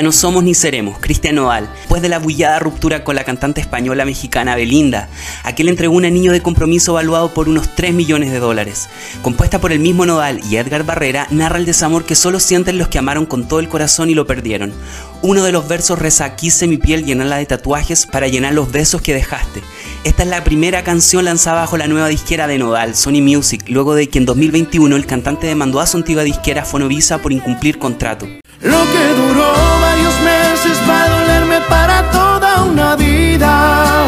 Ya 0.00 0.04
no 0.04 0.12
somos 0.12 0.42
ni 0.42 0.54
seremos, 0.54 0.98
Cristian 0.98 1.34
Nodal, 1.34 1.68
después 1.76 2.00
de 2.00 2.08
la 2.08 2.18
bullada 2.18 2.58
ruptura 2.58 3.04
con 3.04 3.16
la 3.16 3.24
cantante 3.24 3.60
española 3.60 4.06
mexicana 4.06 4.56
Belinda, 4.56 5.10
aquel 5.44 5.68
entregó 5.68 5.94
un 5.94 6.06
anillo 6.06 6.32
de 6.32 6.40
compromiso 6.40 6.94
valuado 6.94 7.34
por 7.34 7.50
unos 7.50 7.74
3 7.74 7.92
millones 7.92 8.32
de 8.32 8.38
dólares. 8.38 8.88
Compuesta 9.20 9.60
por 9.60 9.72
el 9.72 9.78
mismo 9.78 10.06
Nodal 10.06 10.40
y 10.50 10.56
Edgar 10.56 10.84
Barrera, 10.84 11.26
narra 11.30 11.58
el 11.58 11.66
desamor 11.66 12.06
que 12.06 12.14
solo 12.14 12.40
sienten 12.40 12.78
los 12.78 12.88
que 12.88 12.96
amaron 12.96 13.26
con 13.26 13.46
todo 13.46 13.60
el 13.60 13.68
corazón 13.68 14.08
y 14.08 14.14
lo 14.14 14.26
perdieron. 14.26 14.72
Uno 15.20 15.44
de 15.44 15.52
los 15.52 15.68
versos 15.68 15.98
reza 15.98 16.34
quise 16.34 16.66
mi 16.66 16.78
piel 16.78 17.04
llenarla 17.04 17.36
de 17.36 17.44
tatuajes 17.44 18.06
para 18.06 18.26
llenar 18.26 18.54
los 18.54 18.72
besos 18.72 19.02
que 19.02 19.12
dejaste. 19.12 19.62
Esta 20.04 20.22
es 20.22 20.30
la 20.30 20.44
primera 20.44 20.82
canción 20.82 21.26
lanzada 21.26 21.60
bajo 21.60 21.76
la 21.76 21.88
nueva 21.88 22.08
disquera 22.08 22.46
de 22.46 22.56
Nodal, 22.56 22.96
Sony 22.96 23.20
Music, 23.20 23.64
luego 23.68 23.94
de 23.94 24.08
que 24.08 24.16
en 24.16 24.24
2021 24.24 24.96
el 24.96 25.04
cantante 25.04 25.46
demandó 25.46 25.78
a 25.78 25.86
su 25.86 25.98
antigua 25.98 26.22
disquera 26.22 26.64
Fonovisa 26.64 27.18
por 27.18 27.32
incumplir 27.32 27.78
contrato. 27.78 28.26
Lo 28.62 28.84
que 28.92 29.14
duró 29.14 29.52
varios 29.80 30.20
meses 30.20 30.78
va 30.88 31.04
a 31.04 31.08
dolerme 31.08 31.60
para 31.62 32.10
toda 32.10 32.62
una 32.64 32.94
vida. 32.94 34.04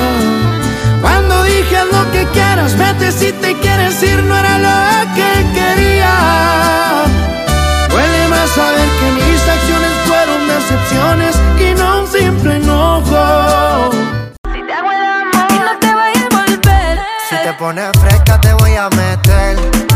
Cuando 1.01 1.43
dije 1.45 1.75
"Haz 1.79 1.87
lo 1.87 2.11
que 2.13 2.27
quieras, 2.27 2.77
vete 2.77 3.13
si 3.13 3.33
te 3.33 3.59
quieres 3.61 4.03
ir, 4.03 4.23
no 4.25 4.37
era 4.37 4.59
lo 4.59 5.15
que 5.15 5.31
quería. 5.59 6.15
Duele 7.89 8.29
más 8.29 8.51
saber 8.51 8.89
que 9.01 9.11
mis 9.13 9.41
acciones 9.57 9.93
fueron 10.07 10.47
decepciones 10.47 11.35
y 11.59 11.75
no 11.75 12.03
un 12.03 12.09
simple 12.09 12.57
enojo. 12.57 13.91
Y 14.55 14.61
no 14.61 15.79
te 15.81 15.95
vayas 15.95 16.25
a 16.25 16.37
volver. 16.37 16.99
Si 17.31 17.37
te 17.37 17.53
pones 17.55 17.91
fresca 18.03 18.39
te 18.39 18.53
voy 18.53 18.77
a 18.77 18.91
meter. 18.91 19.92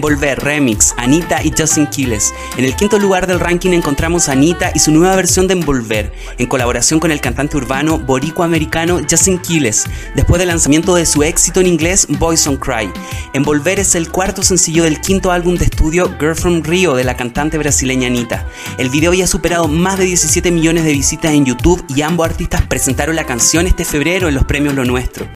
Volver. 0.00 0.16
Envolver 0.16 0.38
Remix, 0.38 0.94
Anita 0.96 1.42
y 1.42 1.52
Justin 1.56 1.88
Quiles. 1.88 2.32
En 2.56 2.64
el 2.64 2.74
quinto 2.74 2.98
lugar 2.98 3.26
del 3.26 3.38
ranking 3.38 3.72
encontramos 3.72 4.28
a 4.28 4.32
Anita 4.32 4.70
y 4.74 4.78
su 4.78 4.90
nueva 4.90 5.14
versión 5.14 5.46
de 5.46 5.54
Envolver, 5.54 6.12
en 6.38 6.46
colaboración 6.46 7.00
con 7.00 7.10
el 7.10 7.20
cantante 7.20 7.56
urbano 7.56 7.98
boricua-americano 7.98 9.00
Justin 9.10 9.38
Quiles, 9.38 9.84
después 10.14 10.38
del 10.38 10.48
lanzamiento 10.48 10.94
de 10.94 11.04
su 11.04 11.22
éxito 11.22 11.60
en 11.60 11.66
inglés 11.66 12.06
Boys 12.18 12.46
on 12.46 12.56
Cry. 12.56 12.90
Envolver 13.34 13.78
es 13.78 13.94
el 13.94 14.10
cuarto 14.10 14.42
sencillo 14.42 14.84
del 14.84 15.00
quinto 15.00 15.32
álbum 15.32 15.56
de 15.56 15.64
estudio 15.66 16.14
Girl 16.18 16.34
from 16.34 16.62
Rio 16.62 16.94
de 16.94 17.04
la 17.04 17.16
cantante 17.16 17.58
brasileña 17.58 18.06
Anita. 18.06 18.46
El 18.78 18.88
video 18.88 19.12
ya 19.12 19.24
ha 19.24 19.28
superado 19.28 19.68
más 19.68 19.98
de 19.98 20.04
17 20.04 20.50
millones 20.50 20.84
de 20.84 20.92
visitas 20.92 21.32
en 21.32 21.44
YouTube 21.44 21.84
y 21.88 22.02
ambos 22.02 22.26
artistas 22.26 22.62
presentaron 22.62 23.16
la 23.16 23.24
canción 23.24 23.66
este 23.66 23.84
febrero 23.84 24.28
en 24.28 24.34
los 24.34 24.44
premios 24.44 24.74
Lo 24.74 24.84
Nuestro. 24.84 25.26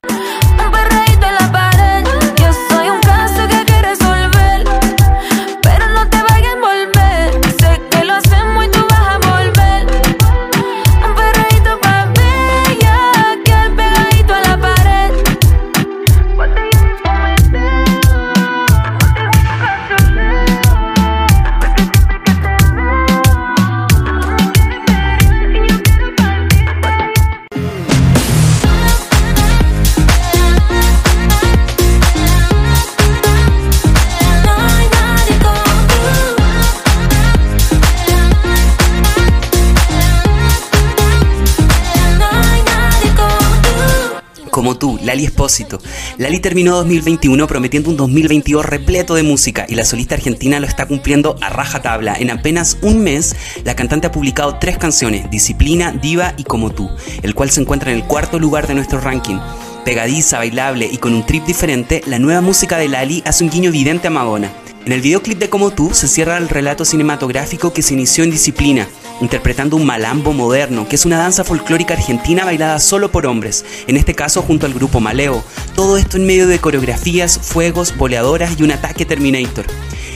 Como 44.61 44.77
tú. 44.77 44.99
Lali 45.01 45.25
Espósito. 45.25 45.81
Lali 46.19 46.39
terminó 46.39 46.75
2021 46.75 47.47
prometiendo 47.47 47.89
un 47.89 47.97
2022 47.97 48.63
repleto 48.63 49.15
de 49.15 49.23
música 49.23 49.65
y 49.67 49.73
la 49.73 49.85
solista 49.85 50.13
argentina 50.13 50.59
lo 50.59 50.67
está 50.67 50.85
cumpliendo 50.85 51.35
a 51.41 51.49
raja 51.49 51.81
tabla. 51.81 52.13
En 52.19 52.29
apenas 52.29 52.77
un 52.83 52.99
mes, 52.99 53.35
la 53.63 53.75
cantante 53.75 54.05
ha 54.05 54.11
publicado 54.11 54.59
tres 54.59 54.77
canciones, 54.77 55.31
Disciplina, 55.31 55.91
Diva 55.91 56.35
y 56.37 56.43
Como 56.43 56.69
tú, 56.69 56.91
el 57.23 57.33
cual 57.33 57.49
se 57.49 57.61
encuentra 57.61 57.89
en 57.89 57.97
el 57.97 58.03
cuarto 58.03 58.37
lugar 58.37 58.67
de 58.67 58.75
nuestro 58.75 58.99
ranking. 59.01 59.39
Pegadiza, 59.83 60.37
bailable 60.37 60.87
y 60.91 60.97
con 60.97 61.15
un 61.15 61.25
trip 61.25 61.43
diferente, 61.45 62.03
la 62.05 62.19
nueva 62.19 62.41
música 62.41 62.77
de 62.77 62.87
Lali 62.87 63.23
hace 63.25 63.43
un 63.43 63.49
guiño 63.49 63.69
evidente 63.69 64.07
a 64.07 64.11
Madonna. 64.11 64.51
En 64.85 64.91
el 64.91 65.01
videoclip 65.01 65.39
de 65.39 65.49
Como 65.49 65.71
tú 65.71 65.91
se 65.93 66.07
cierra 66.07 66.37
el 66.37 66.49
relato 66.49 66.85
cinematográfico 66.85 67.73
que 67.73 67.81
se 67.81 67.95
inició 67.95 68.23
en 68.23 68.29
Disciplina, 68.29 68.87
interpretando 69.21 69.75
un 69.75 69.85
malambo 69.85 70.33
moderno, 70.33 70.87
que 70.87 70.95
es 70.95 71.05
una 71.05 71.17
danza 71.17 71.43
folclórica 71.43 71.95
argentina 71.95 72.45
bailada 72.45 72.79
solo 72.79 73.11
por 73.11 73.25
hombres, 73.25 73.65
en 73.87 73.97
este 73.97 74.13
caso 74.13 74.43
junto 74.43 74.67
al 74.67 74.73
grupo 74.73 74.99
Maleo. 74.99 75.43
Todo 75.75 75.97
esto 75.97 76.17
en 76.17 76.27
medio 76.27 76.47
de 76.47 76.59
coreografías, 76.59 77.39
fuegos, 77.41 77.97
boleadoras 77.97 78.59
y 78.59 78.63
un 78.63 78.71
ataque 78.71 79.05
Terminator. 79.05 79.65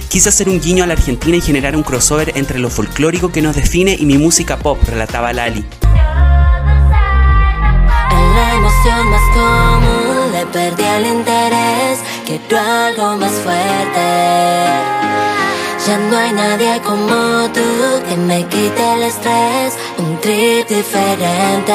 Quise 0.10 0.30
hacer 0.30 0.48
un 0.48 0.62
guiño 0.62 0.84
a 0.84 0.88
la 0.88 0.94
Argentina 0.94 1.38
y 1.38 1.42
generar 1.42 1.76
un 1.76 1.84
crossover 1.84 2.34
entre 2.36 2.60
lo 2.60 2.70
folclórico 2.70 3.32
que 3.32 3.42
nos 3.42 3.56
define 3.56 3.96
y 4.00 4.06
mi 4.06 4.20
música 4.20 4.58
pop, 4.58 4.78
relataba 4.88 5.34
Lali. 5.34 5.66
Emoción 8.66 9.12
más 9.12 9.22
común 9.36 10.32
le 10.32 10.44
perdí 10.48 10.84
el 10.84 11.06
interés. 11.06 12.00
Quiero 12.26 12.60
algo 12.60 13.16
más 13.18 13.34
fuerte. 13.34 14.08
Ya 15.86 15.98
no 16.10 16.18
hay 16.18 16.32
nadie 16.32 16.82
como 16.82 17.48
tú 17.54 17.62
que 18.10 18.18
me 18.18 18.44
quite 18.48 18.94
el 18.94 19.04
estrés. 19.04 19.78
Un 20.00 20.20
trip 20.20 20.68
diferente. 20.68 21.74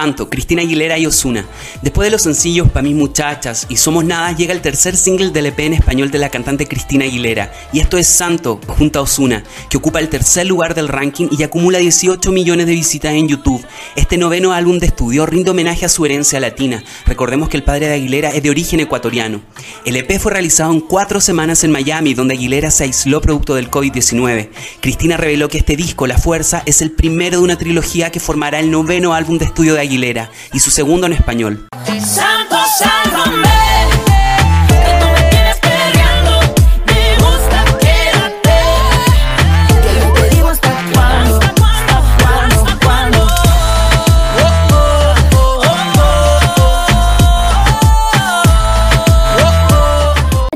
Santo, 0.00 0.30
Cristina 0.30 0.62
Aguilera 0.62 0.96
y 0.96 1.04
Osuna. 1.04 1.44
Después 1.82 2.06
de 2.06 2.10
los 2.10 2.22
sencillos 2.22 2.70
Pa' 2.70 2.80
mis 2.80 2.94
muchachas 2.94 3.66
y 3.68 3.76
Somos 3.76 4.02
Nada, 4.02 4.32
llega 4.32 4.54
el 4.54 4.62
tercer 4.62 4.96
single 4.96 5.28
del 5.28 5.44
EP 5.44 5.58
en 5.58 5.74
español 5.74 6.10
de 6.10 6.16
la 6.16 6.30
cantante 6.30 6.66
Cristina 6.66 7.04
Aguilera. 7.04 7.52
Y 7.70 7.80
esto 7.80 7.98
es 7.98 8.06
Santo, 8.06 8.58
junto 8.66 8.98
a 8.98 9.02
Osuna, 9.02 9.44
que 9.68 9.76
ocupa 9.76 10.00
el 10.00 10.08
tercer 10.08 10.46
lugar 10.46 10.74
del 10.74 10.88
ranking 10.88 11.28
y 11.30 11.42
acumula 11.42 11.80
18 11.80 12.32
millones 12.32 12.64
de 12.64 12.72
visitas 12.72 13.12
en 13.12 13.28
YouTube. 13.28 13.62
Este 13.94 14.16
noveno 14.16 14.54
álbum 14.54 14.78
de 14.78 14.86
estudio 14.86 15.26
rinde 15.26 15.50
homenaje 15.50 15.84
a 15.84 15.90
su 15.90 16.06
herencia 16.06 16.40
latina. 16.40 16.82
Recordemos 17.04 17.50
que 17.50 17.58
el 17.58 17.62
padre 17.62 17.88
de 17.88 17.94
Aguilera 17.96 18.30
es 18.30 18.42
de 18.42 18.48
origen 18.48 18.80
ecuatoriano. 18.80 19.42
El 19.84 19.96
EP 19.96 20.18
fue 20.18 20.32
realizado 20.32 20.72
en 20.72 20.80
cuatro 20.80 21.20
semanas 21.20 21.62
en 21.62 21.72
Miami, 21.72 22.14
donde 22.14 22.32
Aguilera 22.32 22.70
se 22.70 22.84
aisló 22.84 23.20
producto 23.20 23.54
del 23.54 23.70
COVID-19. 23.70 24.48
Cristina 24.80 25.18
reveló 25.18 25.50
que 25.50 25.58
este 25.58 25.76
disco, 25.76 26.06
La 26.06 26.16
Fuerza, 26.16 26.62
es 26.64 26.80
el 26.80 26.90
primero 26.90 27.36
de 27.36 27.44
una 27.44 27.58
trilogía 27.58 28.10
que 28.10 28.18
formará 28.18 28.60
el 28.60 28.70
noveno 28.70 29.12
álbum 29.12 29.36
de 29.36 29.44
estudio 29.44 29.74
de 29.74 29.80
Aguilera 29.80 29.89
y 29.90 30.60
su 30.60 30.70
segundo 30.70 31.06
en 31.06 31.14
español. 31.14 31.66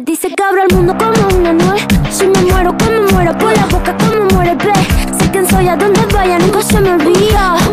Dice 0.02 0.28
que 0.28 0.44
abro 0.44 0.62
el 0.62 0.76
mundo 0.76 0.96
como 0.96 1.36
una 1.36 1.76
si 2.12 2.26
me 2.28 2.40
muero 2.42 2.76
como 2.78 3.02
muero, 3.10 3.36
con 3.36 3.52
la 3.52 3.66
boca 3.66 3.96
como 3.96 4.26
muere, 4.26 4.54
ve, 4.54 4.72
sé 5.18 5.50
soy 5.50 5.66
a 5.66 5.76
donde 5.76 6.06
vaya, 6.12 6.38
nunca 6.38 6.62
se 6.62 6.80
me 6.80 6.92
olvida. 6.92 7.63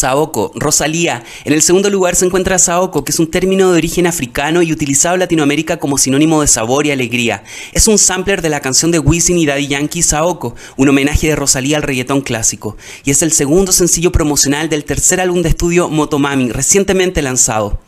Saoko, 0.00 0.50
Rosalía. 0.54 1.24
En 1.44 1.52
el 1.52 1.60
segundo 1.60 1.90
lugar 1.90 2.16
se 2.16 2.24
encuentra 2.24 2.58
Saoko, 2.58 3.04
que 3.04 3.12
es 3.12 3.18
un 3.18 3.30
término 3.30 3.70
de 3.70 3.76
origen 3.76 4.06
africano 4.06 4.62
y 4.62 4.72
utilizado 4.72 5.14
en 5.14 5.20
Latinoamérica 5.20 5.78
como 5.78 5.98
sinónimo 5.98 6.40
de 6.40 6.46
sabor 6.46 6.86
y 6.86 6.90
alegría. 6.90 7.44
Es 7.72 7.86
un 7.86 7.98
sampler 7.98 8.40
de 8.40 8.48
la 8.48 8.60
canción 8.60 8.90
de 8.92 8.98
Wisin 8.98 9.36
y 9.36 9.44
Daddy 9.44 9.66
Yankee 9.66 10.02
Saoko, 10.02 10.54
un 10.78 10.88
homenaje 10.88 11.28
de 11.28 11.36
Rosalía 11.36 11.76
al 11.76 11.82
reggaetón 11.82 12.22
clásico. 12.22 12.78
Y 13.04 13.10
es 13.10 13.20
el 13.20 13.30
segundo 13.30 13.72
sencillo 13.72 14.10
promocional 14.10 14.70
del 14.70 14.84
tercer 14.84 15.20
álbum 15.20 15.42
de 15.42 15.50
estudio 15.50 15.90
Motomami, 15.90 16.50
recientemente 16.50 17.20
lanzado. 17.20 17.78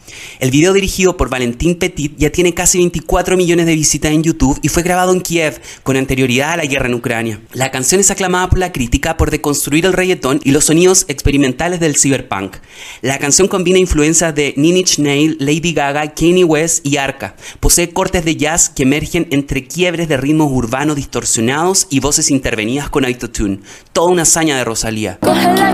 El 0.40 0.50
video 0.50 0.73
dirigido 0.73 1.16
por 1.16 1.31
Valentín 1.31 1.76
Petit 1.76 2.14
ya 2.16 2.31
tiene 2.31 2.54
casi 2.54 2.78
24 2.78 3.37
millones 3.37 3.66
de 3.66 3.75
visitas 3.75 4.12
en 4.12 4.23
YouTube 4.23 4.59
y 4.62 4.69
fue 4.69 4.83
grabado 4.83 5.12
en 5.12 5.21
Kiev 5.21 5.61
con 5.83 5.97
anterioridad 5.97 6.52
a 6.52 6.57
la 6.57 6.64
guerra 6.64 6.87
en 6.87 6.95
Ucrania. 6.95 7.40
La 7.52 7.71
canción 7.71 8.00
es 8.00 8.11
aclamada 8.11 8.49
por 8.49 8.59
la 8.59 8.73
crítica 8.73 9.16
por 9.16 9.31
deconstruir 9.31 9.87
el 9.87 9.92
reggaetón 9.92 10.40
y 10.45 10.50
los 10.50 10.64
sonidos 10.64 11.04
experimentales 11.09 11.81
del 11.81 11.97
cyberpunk. 11.97 12.57
La 13.00 13.19
canción 13.19 13.49
combina 13.49 13.78
influencias 13.78 14.35
de 14.35 14.54
Nine 14.57 14.81
Inch 14.81 14.99
Nails, 14.99 15.37
Lady 15.38 15.73
Gaga, 15.73 16.14
Kanye 16.14 16.45
West 16.45 16.87
y 16.87 16.97
Arca. 16.97 17.37
Posee 17.61 17.90
cortes 17.90 18.25
de 18.25 18.37
jazz 18.37 18.69
que 18.69 18.83
emergen 18.85 19.28
entre 19.31 19.66
quiebres 19.66 20.09
de 20.09 20.16
ritmos 20.16 20.50
urbanos 20.50 20.97
distorsionados 20.97 21.87
y 21.90 22.00
voces 22.00 22.31
intervenidas 22.31 22.90
con 22.90 23.04
autotune. 23.04 23.61
Toda 23.92 24.11
una 24.11 24.23
hazaña 24.23 24.57
de 24.57 24.64
Rosalía. 24.64 25.19
Córtala, 25.21 25.73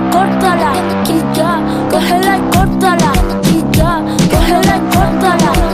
y 5.36 5.67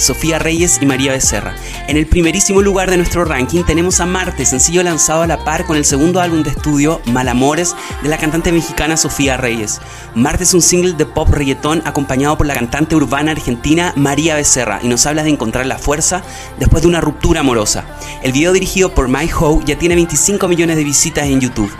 Sofía 0.00 0.38
Reyes 0.38 0.78
y 0.80 0.86
María 0.86 1.12
Becerra. 1.12 1.54
En 1.86 1.96
el 1.96 2.06
primerísimo 2.06 2.62
lugar 2.62 2.90
de 2.90 2.96
nuestro 2.96 3.24
ranking 3.24 3.62
tenemos 3.64 4.00
a 4.00 4.06
Marte, 4.06 4.46
sencillo 4.46 4.82
lanzado 4.82 5.22
a 5.22 5.26
la 5.26 5.44
par 5.44 5.66
con 5.66 5.76
el 5.76 5.84
segundo 5.84 6.20
álbum 6.20 6.42
de 6.42 6.50
estudio, 6.50 7.00
Malamores, 7.06 7.76
de 8.02 8.08
la 8.08 8.18
cantante 8.18 8.52
mexicana 8.52 8.96
Sofía 8.96 9.36
Reyes. 9.36 9.80
Marte 10.14 10.44
es 10.44 10.54
un 10.54 10.62
single 10.62 10.94
de 10.94 11.06
pop 11.06 11.28
reggaetón 11.28 11.82
acompañado 11.84 12.36
por 12.36 12.46
la 12.46 12.54
cantante 12.54 12.96
urbana 12.96 13.32
argentina 13.32 13.92
María 13.96 14.34
Becerra 14.34 14.80
y 14.82 14.88
nos 14.88 15.06
habla 15.06 15.22
de 15.22 15.30
encontrar 15.30 15.66
la 15.66 15.78
fuerza 15.78 16.22
después 16.58 16.82
de 16.82 16.88
una 16.88 17.00
ruptura 17.00 17.40
amorosa. 17.40 17.84
El 18.22 18.32
video 18.32 18.52
dirigido 18.52 18.94
por 18.94 19.08
My 19.08 19.30
Ho 19.38 19.60
ya 19.64 19.78
tiene 19.78 19.94
25 19.94 20.48
millones 20.48 20.76
de 20.76 20.84
visitas 20.84 21.26
en 21.26 21.40
YouTube. 21.40 21.72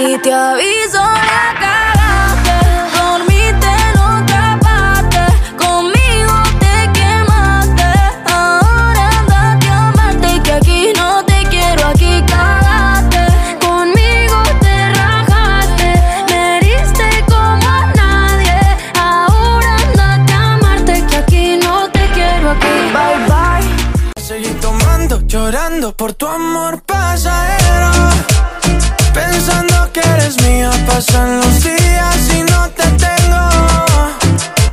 Y 0.00 0.18
te 0.18 0.32
aviso, 0.32 1.02
llorando 25.42 25.92
por 25.96 26.12
tu 26.12 26.28
amor 26.28 26.82
pasajero. 26.82 27.90
Pensando 29.12 29.90
que 29.92 30.00
eres 30.00 30.40
mía, 30.42 30.70
pasan 30.86 31.38
los 31.40 31.64
días 31.64 32.31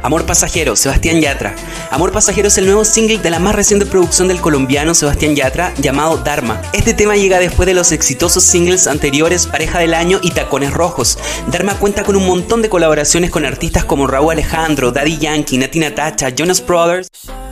Amor 0.09 0.25
Pasajero, 0.25 0.75
Sebastián 0.75 1.21
Yatra. 1.21 1.55
Amor 1.91 2.11
Pasajero 2.11 2.47
es 2.47 2.57
el 2.57 2.65
nuevo 2.65 2.83
single 2.83 3.19
de 3.19 3.29
la 3.29 3.37
más 3.37 3.53
reciente 3.53 3.85
producción 3.85 4.27
del 4.27 4.41
colombiano 4.41 4.95
Sebastián 4.95 5.35
Yatra 5.35 5.71
llamado 5.75 6.17
Dharma. 6.17 6.59
Este 6.73 6.95
tema 6.95 7.15
llega 7.15 7.37
después 7.37 7.67
de 7.67 7.75
los 7.75 7.91
exitosos 7.91 8.43
singles 8.43 8.87
anteriores 8.87 9.45
Pareja 9.45 9.77
del 9.77 9.93
Año 9.93 10.19
y 10.23 10.31
Tacones 10.31 10.73
Rojos. 10.73 11.19
Dharma 11.51 11.75
cuenta 11.75 12.03
con 12.03 12.15
un 12.15 12.25
montón 12.25 12.63
de 12.63 12.69
colaboraciones 12.69 13.29
con 13.29 13.45
artistas 13.45 13.85
como 13.85 14.07
Raúl 14.07 14.31
Alejandro, 14.31 14.91
Daddy 14.91 15.19
Yankee, 15.19 15.59
Nati 15.59 15.77
Natacha, 15.77 16.29
Jonas 16.29 16.65
Brothers. 16.65 17.09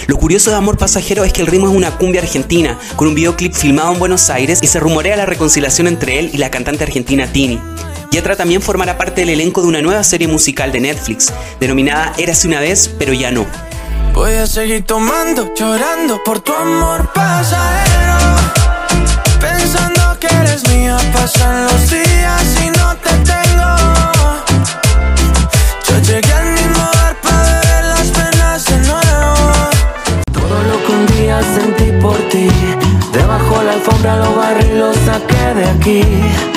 Lo 0.08 0.18
curioso 0.18 0.50
de 0.50 0.58
Amor 0.58 0.80
Pasajero 0.80 1.24
es 1.26 1.34
que 1.34 1.42
el 1.42 1.48
ritmo 1.48 1.68
es 1.68 1.76
una 1.76 1.96
cumbia 1.96 2.22
argentina, 2.22 2.80
con 2.96 3.08
un 3.08 3.14
videoclip 3.14 3.54
filmado 3.54 3.94
en 3.94 4.00
Buenos 4.00 4.32
Aires 4.32 4.62
y 4.64 4.68
se 4.68 4.80
rumorea 4.80 5.16
la 5.16 5.28
reconciliación 5.28 5.86
entre 5.86 6.18
él 6.18 6.32
y 6.34 6.38
la 6.38 6.50
cantante 6.50 6.86
argentina 6.86 7.32
Tini. 7.32 7.62
Yatra 8.12 8.36
también 8.36 8.62
formará 8.62 8.98
parte 8.98 9.22
del 9.22 9.30
elenco 9.30 9.62
de 9.62 9.68
una 9.68 9.82
nueva 9.82 10.04
serie 10.04 10.28
musical 10.28 10.72
de 10.72 10.80
Netflix, 10.80 11.34
denominada 11.60 12.14
Érase 12.18 12.48
una 12.48 12.60
vez, 12.60 12.90
pero 12.98 13.14
ya 13.14 13.32
no. 13.32 13.46
Voy 14.14 14.34
a 14.34 14.48
seguir 14.48 14.84
tomando, 14.86 15.54
llorando 15.56 16.24
por 16.24 16.40
tu 16.40 16.54
amor 16.54 17.12
pasajero. 17.14 18.18
Pensando 19.40 20.18
que 20.20 20.28
eres 20.28 20.68
mía, 20.70 20.98
pasan 21.14 21.66
los 21.66 21.90
días 21.90 22.44
y 22.66 22.70
no 22.80 22.96
te 22.98 23.10
tengo. 23.32 23.76
Yo 25.88 26.00
llegué 26.00 26.34
al 26.34 26.52
mismo 26.54 26.90
bar 26.96 27.16
para 27.22 27.60
beber 27.60 27.86
las 27.86 28.08
penas 28.08 28.66
de 28.66 28.78
nuevo. 28.88 29.70
Todo 30.34 30.64
lo 30.64 30.86
que 30.86 30.92
un 30.92 31.06
día 31.18 31.42
sentí 31.54 31.92
por 32.02 32.18
ti, 32.30 32.50
debajo 33.14 33.62
la 33.62 33.74
alfombra 33.74 34.16
lo 34.16 34.36
barrí 34.36 34.70
lo 34.74 34.94
saqué 34.94 35.54
de 35.54 35.66
aquí. 35.66 36.57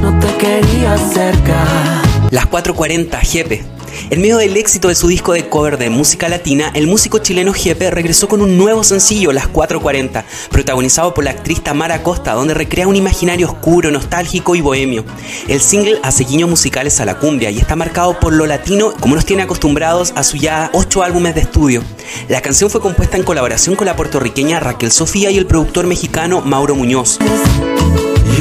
No 0.00 0.18
te 0.18 0.34
quería 0.36 0.96
cerca. 0.98 2.02
Las 2.30 2.46
440 2.46 3.20
Jepe. 3.20 3.64
En 4.10 4.20
medio 4.20 4.36
del 4.36 4.56
éxito 4.56 4.88
de 4.88 4.94
su 4.94 5.08
disco 5.08 5.32
de 5.32 5.48
cover 5.48 5.78
de 5.78 5.90
música 5.90 6.28
latina, 6.28 6.70
el 6.74 6.86
músico 6.86 7.18
chileno 7.18 7.52
Jepe 7.52 7.90
regresó 7.90 8.28
con 8.28 8.42
un 8.42 8.58
nuevo 8.58 8.84
sencillo, 8.84 9.32
Las 9.32 9.48
440, 9.48 10.24
protagonizado 10.50 11.14
por 11.14 11.24
la 11.24 11.30
actriz 11.30 11.62
Tamara 11.62 12.02
Costa, 12.02 12.34
donde 12.34 12.54
recrea 12.54 12.88
un 12.88 12.96
imaginario 12.96 13.48
oscuro, 13.48 13.90
nostálgico 13.90 14.54
y 14.54 14.60
bohemio. 14.60 15.04
El 15.48 15.60
single 15.60 15.98
hace 16.02 16.24
guiños 16.24 16.50
musicales 16.50 17.00
a 17.00 17.04
la 17.04 17.18
cumbia 17.18 17.50
y 17.50 17.58
está 17.58 17.74
marcado 17.74 18.20
por 18.20 18.32
lo 18.32 18.46
latino 18.46 18.92
como 19.00 19.14
nos 19.14 19.24
tiene 19.24 19.42
acostumbrados 19.42 20.12
a 20.14 20.22
sus 20.22 20.40
ya 20.40 20.70
8 20.74 21.02
álbumes 21.02 21.34
de 21.34 21.40
estudio. 21.40 21.82
La 22.28 22.42
canción 22.42 22.70
fue 22.70 22.80
compuesta 22.80 23.16
en 23.16 23.22
colaboración 23.22 23.76
con 23.76 23.86
la 23.86 23.96
puertorriqueña 23.96 24.60
Raquel 24.60 24.92
Sofía 24.92 25.30
y 25.30 25.38
el 25.38 25.46
productor 25.46 25.86
mexicano 25.86 26.42
Mauro 26.42 26.74
Muñoz. 26.74 27.18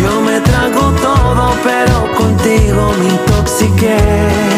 Yo 0.06 0.22
me 0.22 0.40
trago 0.40 0.92
todo, 1.02 1.52
pero 1.64 2.16
contigo 2.16 2.92
me 3.00 3.06
intoxiqué. 3.06 4.55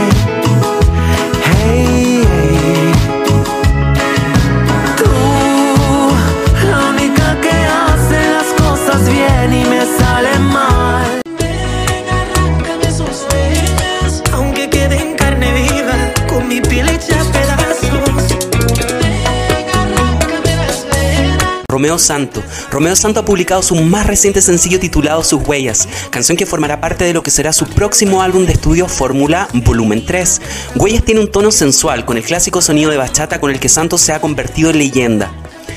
Romeo 21.87 21.99
Santo. 21.99 22.43
Romeo 22.69 22.95
Santo 22.97 23.21
ha 23.21 23.25
publicado 23.25 23.61
su 23.61 23.73
más 23.75 24.05
reciente 24.05 24.41
sencillo 24.41 24.77
titulado 24.77 25.23
Sus 25.23 25.47
Huellas, 25.47 25.87
canción 26.09 26.37
que 26.37 26.45
formará 26.45 26.81
parte 26.81 27.05
de 27.05 27.13
lo 27.13 27.23
que 27.23 27.31
será 27.31 27.53
su 27.53 27.65
próximo 27.65 28.21
álbum 28.21 28.45
de 28.45 28.51
estudio 28.51 28.89
Fórmula 28.89 29.47
Volumen 29.53 30.05
3. 30.05 30.41
Huellas 30.75 31.05
tiene 31.05 31.21
un 31.21 31.31
tono 31.31 31.49
sensual 31.49 32.03
con 32.03 32.17
el 32.17 32.25
clásico 32.25 32.61
sonido 32.61 32.91
de 32.91 32.97
bachata 32.97 33.39
con 33.39 33.51
el 33.51 33.61
que 33.61 33.69
Santos 33.69 34.01
se 34.01 34.11
ha 34.11 34.19
convertido 34.19 34.69
en 34.69 34.79
leyenda. 34.79 35.31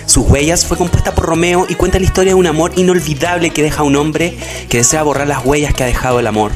Sus 0.07 0.29
Huellas 0.29 0.67
fue 0.67 0.77
compuesta 0.77 1.15
por 1.15 1.27
Romeo 1.27 1.65
y 1.69 1.77
cuenta 1.77 2.01
la 2.01 2.07
historia 2.07 2.33
de 2.33 2.41
un 2.41 2.49
amor 2.49 2.73
inolvidable 2.75 3.51
que 3.51 3.63
deja 3.63 3.83
a 3.83 3.85
un 3.85 3.95
hombre 3.95 4.37
que 4.69 4.79
desea 4.79 5.05
borrar 5.05 5.29
las 5.29 5.45
huellas 5.45 5.75
que 5.75 5.85
ha 5.85 5.87
dejado 5.87 6.19
el 6.19 6.27
amor. 6.27 6.51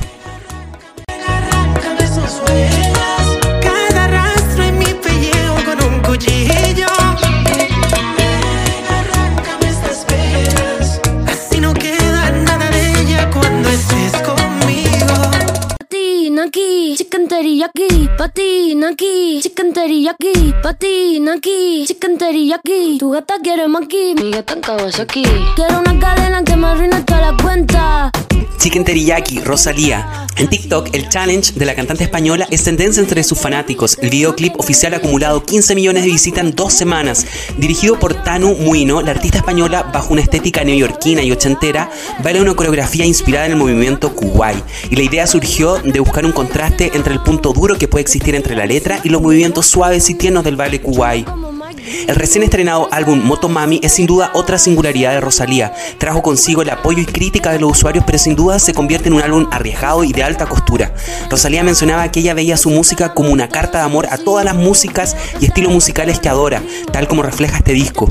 Teriyaki, 17.35 18.09
patina 18.17 18.89
aquí. 18.91 19.41
Chicken 19.43 19.73
teriyaki, 19.73 20.55
patina 20.63 21.33
aquí. 21.35 21.85
Chicken 21.89 22.17
teriyaki, 22.17 22.99
tu 23.01 23.11
gata 23.11 23.35
quiere 23.43 23.67
maki, 23.67 24.15
mi 24.15 24.31
gata 24.31 24.55
en 24.55 24.61
Kawasaki. 24.61 25.25
Quiero 25.57 25.81
una 25.81 25.99
cadena 25.99 26.45
que 26.45 26.57
me 26.57 26.67
arruine 26.69 27.03
toda 27.03 27.21
la 27.21 27.37
cuenta. 27.43 28.24
Chicken 28.59 28.85
Teriyaki, 28.85 29.41
Rosalía. 29.41 30.27
En 30.37 30.49
TikTok, 30.49 30.89
el 30.95 31.09
challenge 31.09 31.53
de 31.53 31.65
la 31.65 31.75
cantante 31.75 32.05
española 32.05 32.47
es 32.51 32.65
tendencia 32.65 33.01
entre 33.01 33.23
sus 33.23 33.39
fanáticos. 33.39 33.99
El 34.01 34.11
videoclip 34.11 34.59
oficial 34.59 34.95
ha 34.95 34.97
acumulado 34.97 35.45
15 35.45 35.75
millones 35.75 36.05
de 36.05 36.11
visitas 36.11 36.45
en 36.45 36.55
dos 36.55 36.73
semanas. 36.73 37.27
Dirigido 37.59 37.99
por 37.99 38.15
Tanu 38.25 38.55
Muino, 38.57 39.03
la 39.03 39.13
artista 39.13 39.39
española, 39.39 39.91
bajo 39.93 40.13
una 40.13 40.23
estética 40.23 40.65
neoyorquina 40.65 41.23
y 41.23 41.31
ochentera, 41.31 41.91
baila 42.23 42.43
una 42.43 42.55
coreografía 42.55 43.05
inspirada 43.05 43.47
en 43.47 43.53
el 43.53 43.59
movimiento 43.59 44.15
Kuwait. 44.15 44.65
Y 44.91 44.97
la 44.97 45.03
idea 45.03 45.27
surgió 45.27 45.79
de 45.79 46.01
buscar 46.01 46.25
un 46.25 46.33
contraste 46.33 46.91
entre 46.95 47.13
el 47.13 47.21
punto 47.21 47.53
duro 47.53 47.79
que 47.79 47.87
puede 47.87 48.03
existir 48.03 48.35
entre 48.35 48.57
la 48.57 48.67
letra 48.67 49.01
y 49.05 49.11
los 49.11 49.23
movimientos 49.23 49.67
suaves 49.67 50.09
y 50.11 50.15
tiernos 50.15 50.43
del 50.43 50.57
baile 50.57 50.81
Kuwait. 50.81 51.29
El 52.09 52.15
recién 52.15 52.43
estrenado 52.43 52.89
álbum 52.91 53.21
Motomami 53.23 53.81
es 53.83 53.93
sin 53.93 54.07
duda 54.07 54.31
otra 54.35 54.59
singularidad 54.59 55.13
de 55.13 55.21
Rosalía. 55.21 55.73
Trajo 55.99 56.23
consigo 56.23 56.63
el 56.63 56.71
apoyo 56.71 57.01
y 57.01 57.07
crítica 57.07 57.53
de 57.53 57.61
los 57.61 57.73
usuarios, 57.73 58.05
pero 58.07 58.19
sin 58.19 58.35
duda 58.35 58.59
se 58.59 58.73
convierte 58.73 59.09
en 59.09 59.15
un 59.15 59.23
álbum 59.23 59.47
arriesgado 59.51 60.03
y 60.05 60.13
de 60.13 60.23
alta 60.23 60.47
costura. 60.47 60.95
Rosalía 61.31 61.63
mencionaba 61.63 62.11
que 62.11 62.21
ella 62.21 62.35
veía 62.35 62.57
su 62.57 62.71
música 62.71 63.13
como 63.13 63.31
una 63.31 63.49
carta 63.49 63.79
de 63.79 63.85
amor 63.85 64.07
a 64.11 64.19
todas 64.19 64.45
las 64.45 64.55
músicas 64.55 65.17
y 65.41 65.47
estilos 65.47 65.73
musicales 65.73 66.21
que 66.21 66.29
adora, 66.29 66.63
tal 66.93 67.07
como 67.07 67.23
refleja 67.23 67.59
este 67.59 67.73
disco. 67.73 68.09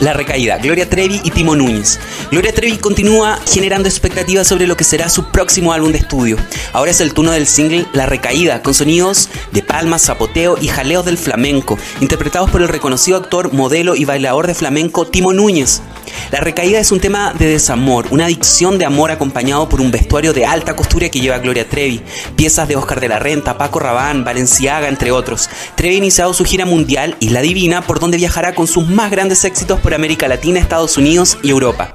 La 0.00 0.14
recaída, 0.14 0.56
Gloria 0.56 0.88
Trevi 0.88 1.20
y 1.22 1.30
Timo 1.30 1.54
Núñez. 1.54 2.00
Gloria 2.30 2.54
Trevi 2.54 2.78
continúa 2.78 3.40
generando 3.44 3.88
expectativas 3.88 4.46
sobre 4.46 4.68
lo 4.68 4.76
que 4.76 4.84
será 4.84 5.08
su 5.08 5.24
próximo 5.32 5.72
álbum 5.72 5.90
de 5.90 5.98
estudio. 5.98 6.36
Ahora 6.72 6.92
es 6.92 7.00
el 7.00 7.12
turno 7.12 7.32
del 7.32 7.48
single 7.48 7.86
La 7.92 8.06
recaída, 8.06 8.62
con 8.62 8.72
sonidos 8.72 9.28
de 9.50 9.64
palmas, 9.64 10.02
zapoteo 10.02 10.56
y 10.60 10.68
jaleos 10.68 11.04
del 11.04 11.18
flamenco, 11.18 11.76
interpretados 12.00 12.48
por 12.48 12.62
el 12.62 12.68
reconocido 12.68 13.16
actor, 13.16 13.52
modelo 13.52 13.96
y 13.96 14.04
bailador 14.04 14.46
de 14.46 14.54
flamenco 14.54 15.08
Timo 15.08 15.32
Núñez. 15.32 15.82
La 16.30 16.38
recaída 16.38 16.78
es 16.78 16.92
un 16.92 17.00
tema 17.00 17.34
de 17.36 17.46
desamor, 17.46 18.06
una 18.12 18.26
adicción 18.26 18.78
de 18.78 18.84
amor 18.84 19.10
acompañado 19.10 19.68
por 19.68 19.80
un 19.80 19.90
vestuario 19.90 20.32
de 20.32 20.46
alta 20.46 20.76
costura 20.76 21.08
que 21.08 21.20
lleva 21.20 21.40
Gloria 21.40 21.68
Trevi, 21.68 22.00
piezas 22.36 22.68
de 22.68 22.76
Oscar 22.76 23.00
de 23.00 23.08
la 23.08 23.18
Renta, 23.18 23.58
Paco 23.58 23.80
Rabanne, 23.80 24.22
Valenciaga, 24.22 24.86
entre 24.86 25.10
otros. 25.10 25.50
Trevi 25.74 25.96
ha 25.96 25.98
iniciado 25.98 26.32
su 26.32 26.44
gira 26.44 26.64
mundial 26.64 27.16
Isla 27.18 27.40
Divina, 27.40 27.82
por 27.82 27.98
donde 27.98 28.18
viajará 28.18 28.54
con 28.54 28.68
sus 28.68 28.86
más 28.86 29.10
grandes 29.10 29.44
éxitos 29.44 29.80
por 29.80 29.94
América 29.94 30.28
Latina, 30.28 30.60
Estados 30.60 30.96
Unidos 30.96 31.36
y 31.42 31.50
Europa. 31.50 31.92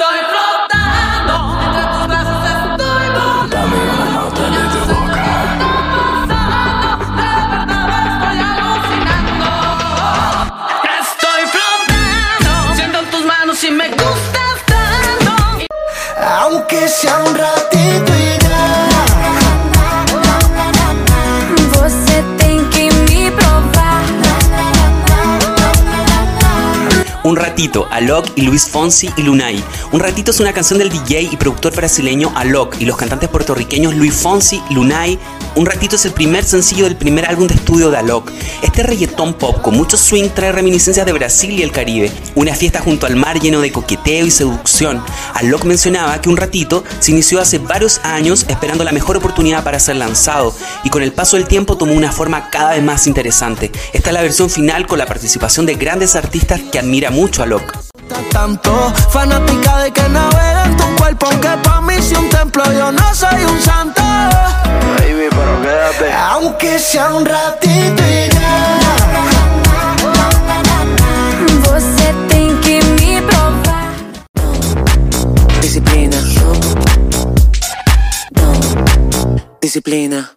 Estoy 0.00 0.20
flotando 0.30 1.34
entre 1.62 1.84
tus 1.92 2.06
brazos, 2.08 2.40
estoy 2.48 3.06
volando. 3.10 3.48
Dame 3.54 3.76
una 3.76 4.06
nota 4.14 4.44
de 4.48 4.62
tu 4.72 4.80
boca. 4.94 5.24
Estoy 11.02 11.42
flotando, 11.54 12.74
siento 12.76 12.98
en 13.00 13.10
tus 13.10 13.24
manos 13.26 13.62
y 13.62 13.70
me 13.70 13.90
gustas 13.90 14.56
tanto. 14.64 15.66
Aunque 16.40 16.88
sea 16.88 17.18
un 17.18 17.34
ratito, 27.60 27.86
Alok 27.90 28.26
y 28.36 28.42
Luis 28.42 28.66
Fonsi 28.66 29.10
y 29.18 29.22
Lunay. 29.22 29.62
Un 29.92 30.00
ratito 30.00 30.30
es 30.30 30.40
una 30.40 30.54
canción 30.54 30.78
del 30.78 30.88
DJ 30.88 31.28
y 31.30 31.36
productor 31.36 31.76
brasileño 31.76 32.32
Alok 32.34 32.80
y 32.80 32.86
los 32.86 32.96
cantantes 32.96 33.28
puertorriqueños 33.28 33.94
Luis 33.94 34.14
Fonsi, 34.14 34.62
Lunay. 34.70 35.18
Un 35.56 35.66
ratito 35.66 35.96
es 35.96 36.06
el 36.06 36.12
primer 36.12 36.44
sencillo 36.44 36.84
del 36.84 36.96
primer 36.96 37.26
álbum 37.26 37.48
de 37.48 37.56
estudio 37.56 37.90
de 37.90 37.98
Alok. 37.98 38.30
Este 38.62 38.82
reggaetón 38.82 39.34
pop 39.34 39.60
con 39.60 39.76
mucho 39.76 39.98
swing 39.98 40.30
trae 40.30 40.52
reminiscencias 40.52 41.04
de 41.04 41.12
Brasil 41.12 41.50
y 41.50 41.62
el 41.62 41.70
Caribe. 41.70 42.10
Una 42.34 42.54
fiesta 42.54 42.80
junto 42.80 43.04
al 43.04 43.16
mar 43.16 43.38
lleno 43.40 43.60
de 43.60 43.72
coqueteo 43.72 44.24
y 44.24 44.30
seducción. 44.30 45.02
Alok 45.34 45.64
mencionaba 45.64 46.18
que 46.22 46.30
un 46.30 46.38
ratito 46.38 46.82
se 47.00 47.10
inició 47.10 47.42
hace 47.42 47.58
varios 47.58 48.00
años 48.04 48.46
esperando 48.48 48.84
la 48.84 48.92
mejor 48.92 49.18
oportunidad 49.18 49.64
para 49.64 49.80
ser 49.80 49.96
lanzado 49.96 50.54
y 50.82 50.88
con 50.88 51.02
el 51.02 51.12
paso 51.12 51.36
del 51.36 51.46
tiempo 51.46 51.76
tomó 51.76 51.92
una 51.92 52.10
forma 52.10 52.48
cada 52.48 52.70
vez 52.70 52.82
más 52.82 53.06
interesante. 53.06 53.70
Esta 53.92 54.08
es 54.08 54.14
la 54.14 54.22
versión 54.22 54.48
final 54.48 54.86
con 54.86 54.98
la 54.98 55.04
participación 55.04 55.66
de 55.66 55.74
grandes 55.74 56.16
artistas 56.16 56.60
que 56.72 56.78
admira 56.78 57.10
mucho 57.10 57.42
a 57.42 57.49
Alok. 57.50 57.72
Tanto 58.30 58.70
fanática 59.10 59.78
de 59.78 59.90
que 59.90 60.08
navega 60.08 60.66
en 60.66 60.76
tu 60.76 60.84
cuerpo, 60.94 61.26
aunque 61.26 61.48
pa' 61.64 61.80
mí 61.80 61.94
si 62.00 62.14
un 62.14 62.28
templo 62.28 62.62
yo 62.72 62.92
no 62.92 63.12
soy 63.12 63.44
un 63.44 63.60
santo. 63.60 64.00
Baby, 64.98 65.26
pero 65.30 65.60
quédate. 65.60 66.12
Aunque 66.12 66.78
sea 66.78 67.12
un 67.12 67.26
ratito 67.26 68.02
y 68.04 68.28
ya. 68.30 68.78
Você 71.64 72.14
tem 72.28 72.56
que 72.60 72.80
me 72.96 73.20
provar. 73.22 73.90
Disciplina. 75.60 76.18
Disciplina. 79.60 80.30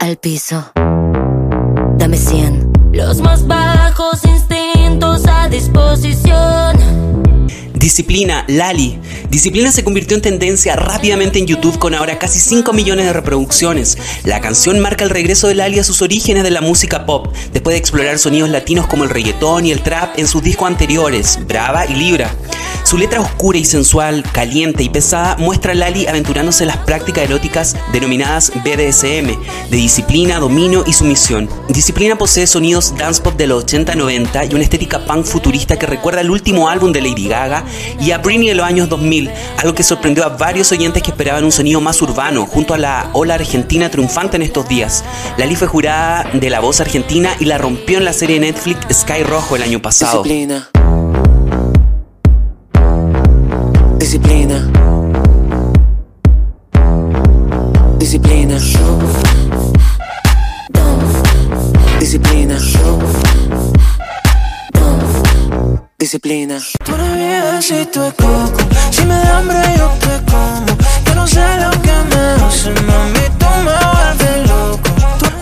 Al 0.00 0.16
piso. 0.18 0.70
Dame 1.96 2.18
100. 2.18 2.72
Los 2.92 3.22
más 3.22 3.46
bajos 3.46 4.22
instintos 4.24 4.57
a 5.26 5.48
disposición. 5.48 7.17
Disciplina, 7.78 8.44
Lali. 8.48 8.98
Disciplina 9.30 9.70
se 9.70 9.84
convirtió 9.84 10.16
en 10.16 10.22
tendencia 10.22 10.74
rápidamente 10.74 11.38
en 11.38 11.46
YouTube 11.46 11.78
con 11.78 11.94
ahora 11.94 12.18
casi 12.18 12.40
5 12.40 12.72
millones 12.72 13.06
de 13.06 13.12
reproducciones. 13.12 13.96
La 14.24 14.40
canción 14.40 14.80
marca 14.80 15.04
el 15.04 15.10
regreso 15.10 15.46
de 15.46 15.54
Lali 15.54 15.78
a 15.78 15.84
sus 15.84 16.02
orígenes 16.02 16.42
de 16.42 16.50
la 16.50 16.60
música 16.60 17.06
pop, 17.06 17.32
después 17.52 17.74
de 17.74 17.78
explorar 17.78 18.18
sonidos 18.18 18.50
latinos 18.50 18.88
como 18.88 19.04
el 19.04 19.10
reggaetón 19.10 19.64
y 19.64 19.70
el 19.70 19.82
trap 19.82 20.18
en 20.18 20.26
sus 20.26 20.42
discos 20.42 20.66
anteriores, 20.66 21.38
Brava 21.46 21.86
y 21.86 21.94
Libra. 21.94 22.34
Su 22.88 22.96
letra 22.96 23.20
oscura 23.20 23.58
y 23.58 23.66
sensual, 23.66 24.24
caliente 24.32 24.82
y 24.82 24.88
pesada 24.88 25.36
muestra 25.38 25.72
a 25.72 25.74
Lali 25.74 26.06
aventurándose 26.06 26.64
en 26.64 26.68
las 26.68 26.78
prácticas 26.78 27.24
eróticas 27.24 27.76
denominadas 27.92 28.50
BDSM, 28.64 29.36
de 29.70 29.76
disciplina, 29.76 30.38
dominio 30.38 30.84
y 30.86 30.94
sumisión. 30.94 31.50
Disciplina 31.68 32.16
posee 32.16 32.46
sonidos 32.46 32.96
dance 32.96 33.20
pop 33.20 33.36
de 33.36 33.46
los 33.46 33.66
80-90 33.66 34.50
y 34.50 34.54
una 34.54 34.64
estética 34.64 35.04
punk 35.04 35.26
futurista 35.26 35.78
que 35.78 35.84
recuerda 35.84 36.22
el 36.22 36.30
último 36.30 36.70
álbum 36.70 36.90
de 36.90 37.02
Lady 37.02 37.28
Gaga 37.28 37.62
y 38.00 38.10
a 38.10 38.18
Britney 38.18 38.48
de 38.48 38.54
los 38.54 38.66
años 38.66 38.88
2000, 38.88 39.30
algo 39.58 39.74
que 39.74 39.82
sorprendió 39.82 40.24
a 40.24 40.30
varios 40.30 40.72
oyentes 40.72 41.02
que 41.02 41.10
esperaban 41.10 41.44
un 41.44 41.52
sonido 41.52 41.80
más 41.80 42.00
urbano, 42.02 42.46
junto 42.46 42.74
a 42.74 42.78
la 42.78 43.10
ola 43.12 43.34
argentina 43.34 43.90
triunfante 43.90 44.36
en 44.36 44.42
estos 44.42 44.68
días. 44.68 45.04
Lali 45.36 45.56
fue 45.56 45.66
jurada 45.66 46.28
de 46.32 46.50
La 46.50 46.60
Voz 46.60 46.80
Argentina 46.80 47.30
y 47.38 47.44
la 47.44 47.58
rompió 47.58 47.98
en 47.98 48.04
la 48.04 48.12
serie 48.12 48.40
Netflix 48.40 49.00
Sky 49.00 49.22
Rojo 49.22 49.56
el 49.56 49.62
año 49.62 49.80
pasado. 49.80 50.22
Disciplina. 50.22 50.68
Disciplina. 66.08 66.58
Tú 66.86 66.94
eres 66.94 67.06
mi 67.06 67.52
besito 67.52 68.02
de 68.02 68.12
coco. 68.12 68.60
Si 68.90 69.04
me 69.04 69.12
da 69.12 69.40
hambre, 69.40 69.58
yo 69.76 69.90
te 70.00 70.32
como. 70.32 70.64
Yo 71.04 71.14
no 71.14 71.26
sé 71.26 71.44
lo 71.60 71.70
que 71.82 71.92
me 72.10 72.22
hace, 72.46 72.70
mami. 72.70 73.24
Tú 73.38 73.46
me 73.66 73.76
vuelves. 73.92 74.47
Tú 74.47 74.47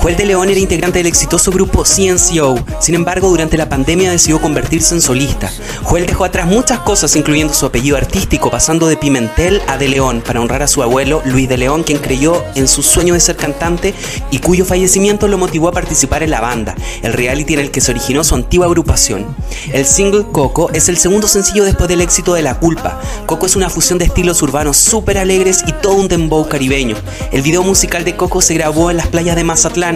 Joel 0.07 0.17
de 0.19 0.27
León 0.27 0.49
era 0.49 0.61
integrante 0.61 1.01
del 1.01 1.09
exitoso 1.09 1.51
grupo 1.51 1.83
CNCO, 1.83 2.65
sin 2.79 2.95
embargo 2.95 3.29
durante 3.29 3.57
la 3.57 3.69
pandemia 3.69 4.09
decidió 4.09 4.41
convertirse 4.41 4.95
en 4.95 5.01
solista. 5.01 5.51
Joel 5.83 6.07
dejó 6.07 6.25
atrás 6.25 6.47
muchas 6.47 6.79
cosas 6.79 7.17
incluyendo 7.17 7.53
su 7.53 7.67
apellido 7.67 7.97
artístico, 7.97 8.49
pasando 8.49 8.87
de 8.87 8.97
Pimentel 8.97 9.61
a 9.67 9.79
de 9.79 9.89
León 9.89 10.23
para 10.25 10.41
honrar 10.41 10.63
a 10.63 10.69
su 10.69 10.81
abuelo 10.85 11.23
Luis 11.25 11.49
de 11.49 11.57
León, 11.57 11.83
quien 11.83 11.99
creyó 11.99 12.45
en 12.55 12.69
su 12.69 12.85
sueño 12.85 13.15
de 13.15 13.21
ser 13.21 13.35
cantante 13.35 13.95
y 14.31 14.39
cuyo 14.39 14.65
fallecimiento 14.65 15.27
lo 15.27 15.39
motivó 15.39 15.71
a 15.71 15.73
participar 15.73 16.23
en 16.23 16.31
la 16.31 16.41
banda, 16.41 16.77
el 17.03 17.13
reality 17.13 17.55
en 17.55 17.59
el 17.59 17.73
que 17.73 17.81
se 17.81 17.91
originó 17.91 18.23
su 18.23 18.37
antigua 18.37 18.67
agrupación. 18.67 19.27
El 19.73 19.85
single 19.87 20.27
Coco 20.31 20.71
es 20.73 20.89
el 20.89 20.99
segundo 20.99 21.27
sencillo 21.27 21.65
después 21.65 21.89
del 21.89 22.01
éxito 22.01 22.33
de 22.33 22.43
La 22.43 22.61
Culpa. 22.61 23.01
Coco 23.27 23.47
es 23.47 23.57
una 23.57 23.71
fusión 23.71 23.99
de 23.99 24.05
estilos 24.05 24.41
urbanos 24.41 24.77
súper 24.77 25.19
alegres 25.19 25.65
y 25.67 25.73
todo 25.73 25.95
un 25.95 26.07
dembow 26.07 26.49
caribeño. 26.49 26.95
El 27.33 27.43
video 27.43 27.65
musical 27.65 28.05
de 28.05 28.15
Coco 28.15 28.41
se 28.41 28.55
grabó 28.55 28.93
en 28.93 28.99
las 28.99 29.09
playas 29.09 29.35
de 29.35 29.43
Mazatlán, 29.43 29.96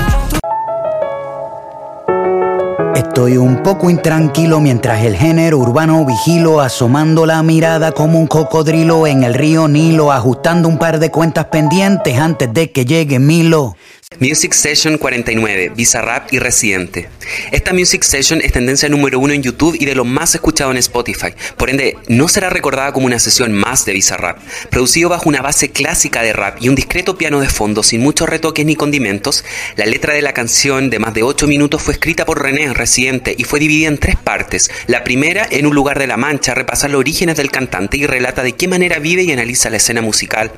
Estoy 3.01 3.35
un 3.35 3.63
poco 3.63 3.89
intranquilo 3.89 4.59
mientras 4.59 5.03
el 5.03 5.15
género 5.15 5.57
urbano 5.57 6.05
vigilo, 6.05 6.61
asomando 6.61 7.25
la 7.25 7.41
mirada 7.41 7.93
como 7.93 8.19
un 8.19 8.27
cocodrilo 8.27 9.07
en 9.07 9.23
el 9.23 9.33
río 9.33 9.67
Nilo, 9.67 10.11
ajustando 10.11 10.69
un 10.69 10.77
par 10.77 10.99
de 10.99 11.09
cuentas 11.09 11.45
pendientes 11.45 12.19
antes 12.19 12.53
de 12.53 12.71
que 12.71 12.85
llegue 12.85 13.17
Milo. 13.17 13.75
Music 14.19 14.51
Session 14.51 14.97
49, 14.97 15.71
Bizarrap 15.73 16.33
y 16.33 16.39
Residente. 16.39 17.07
Esta 17.51 17.71
Music 17.71 18.03
Session 18.03 18.41
es 18.41 18.51
tendencia 18.51 18.89
número 18.89 19.19
uno 19.19 19.33
en 19.33 19.41
YouTube 19.41 19.77
y 19.79 19.85
de 19.85 19.95
lo 19.95 20.03
más 20.03 20.35
escuchado 20.35 20.69
en 20.69 20.77
Spotify, 20.77 21.33
por 21.55 21.69
ende 21.69 21.97
no 22.09 22.27
será 22.27 22.49
recordada 22.49 22.91
como 22.91 23.05
una 23.05 23.19
sesión 23.19 23.53
más 23.53 23.85
de 23.85 23.93
Bizarrap. 23.93 24.37
Producido 24.69 25.07
bajo 25.07 25.29
una 25.29 25.41
base 25.41 25.71
clásica 25.71 26.21
de 26.23 26.33
rap 26.33 26.57
y 26.59 26.67
un 26.67 26.75
discreto 26.75 27.17
piano 27.17 27.39
de 27.39 27.47
fondo 27.47 27.83
sin 27.83 28.01
muchos 28.01 28.27
retoques 28.27 28.65
ni 28.65 28.75
condimentos, 28.75 29.45
la 29.77 29.85
letra 29.85 30.13
de 30.13 30.21
la 30.21 30.33
canción 30.33 30.89
de 30.89 30.99
más 30.99 31.13
de 31.13 31.23
8 31.23 31.47
minutos 31.47 31.81
fue 31.81 31.93
escrita 31.93 32.25
por 32.25 32.43
René 32.43 32.73
Residente 32.73 33.33
y 33.37 33.45
fue 33.45 33.61
dividida 33.61 33.87
en 33.87 33.97
tres 33.97 34.17
partes. 34.17 34.69
La 34.87 35.05
primera, 35.05 35.47
en 35.49 35.65
un 35.65 35.73
lugar 35.73 35.97
de 35.97 36.07
la 36.07 36.17
mancha, 36.17 36.53
repasa 36.53 36.89
los 36.89 36.99
orígenes 36.99 37.37
del 37.37 37.49
cantante 37.49 37.95
y 37.95 38.05
relata 38.05 38.43
de 38.43 38.51
qué 38.51 38.67
manera 38.67 38.99
vive 38.99 39.23
y 39.23 39.31
analiza 39.31 39.69
la 39.69 39.77
escena 39.77 40.01
musical. 40.01 40.51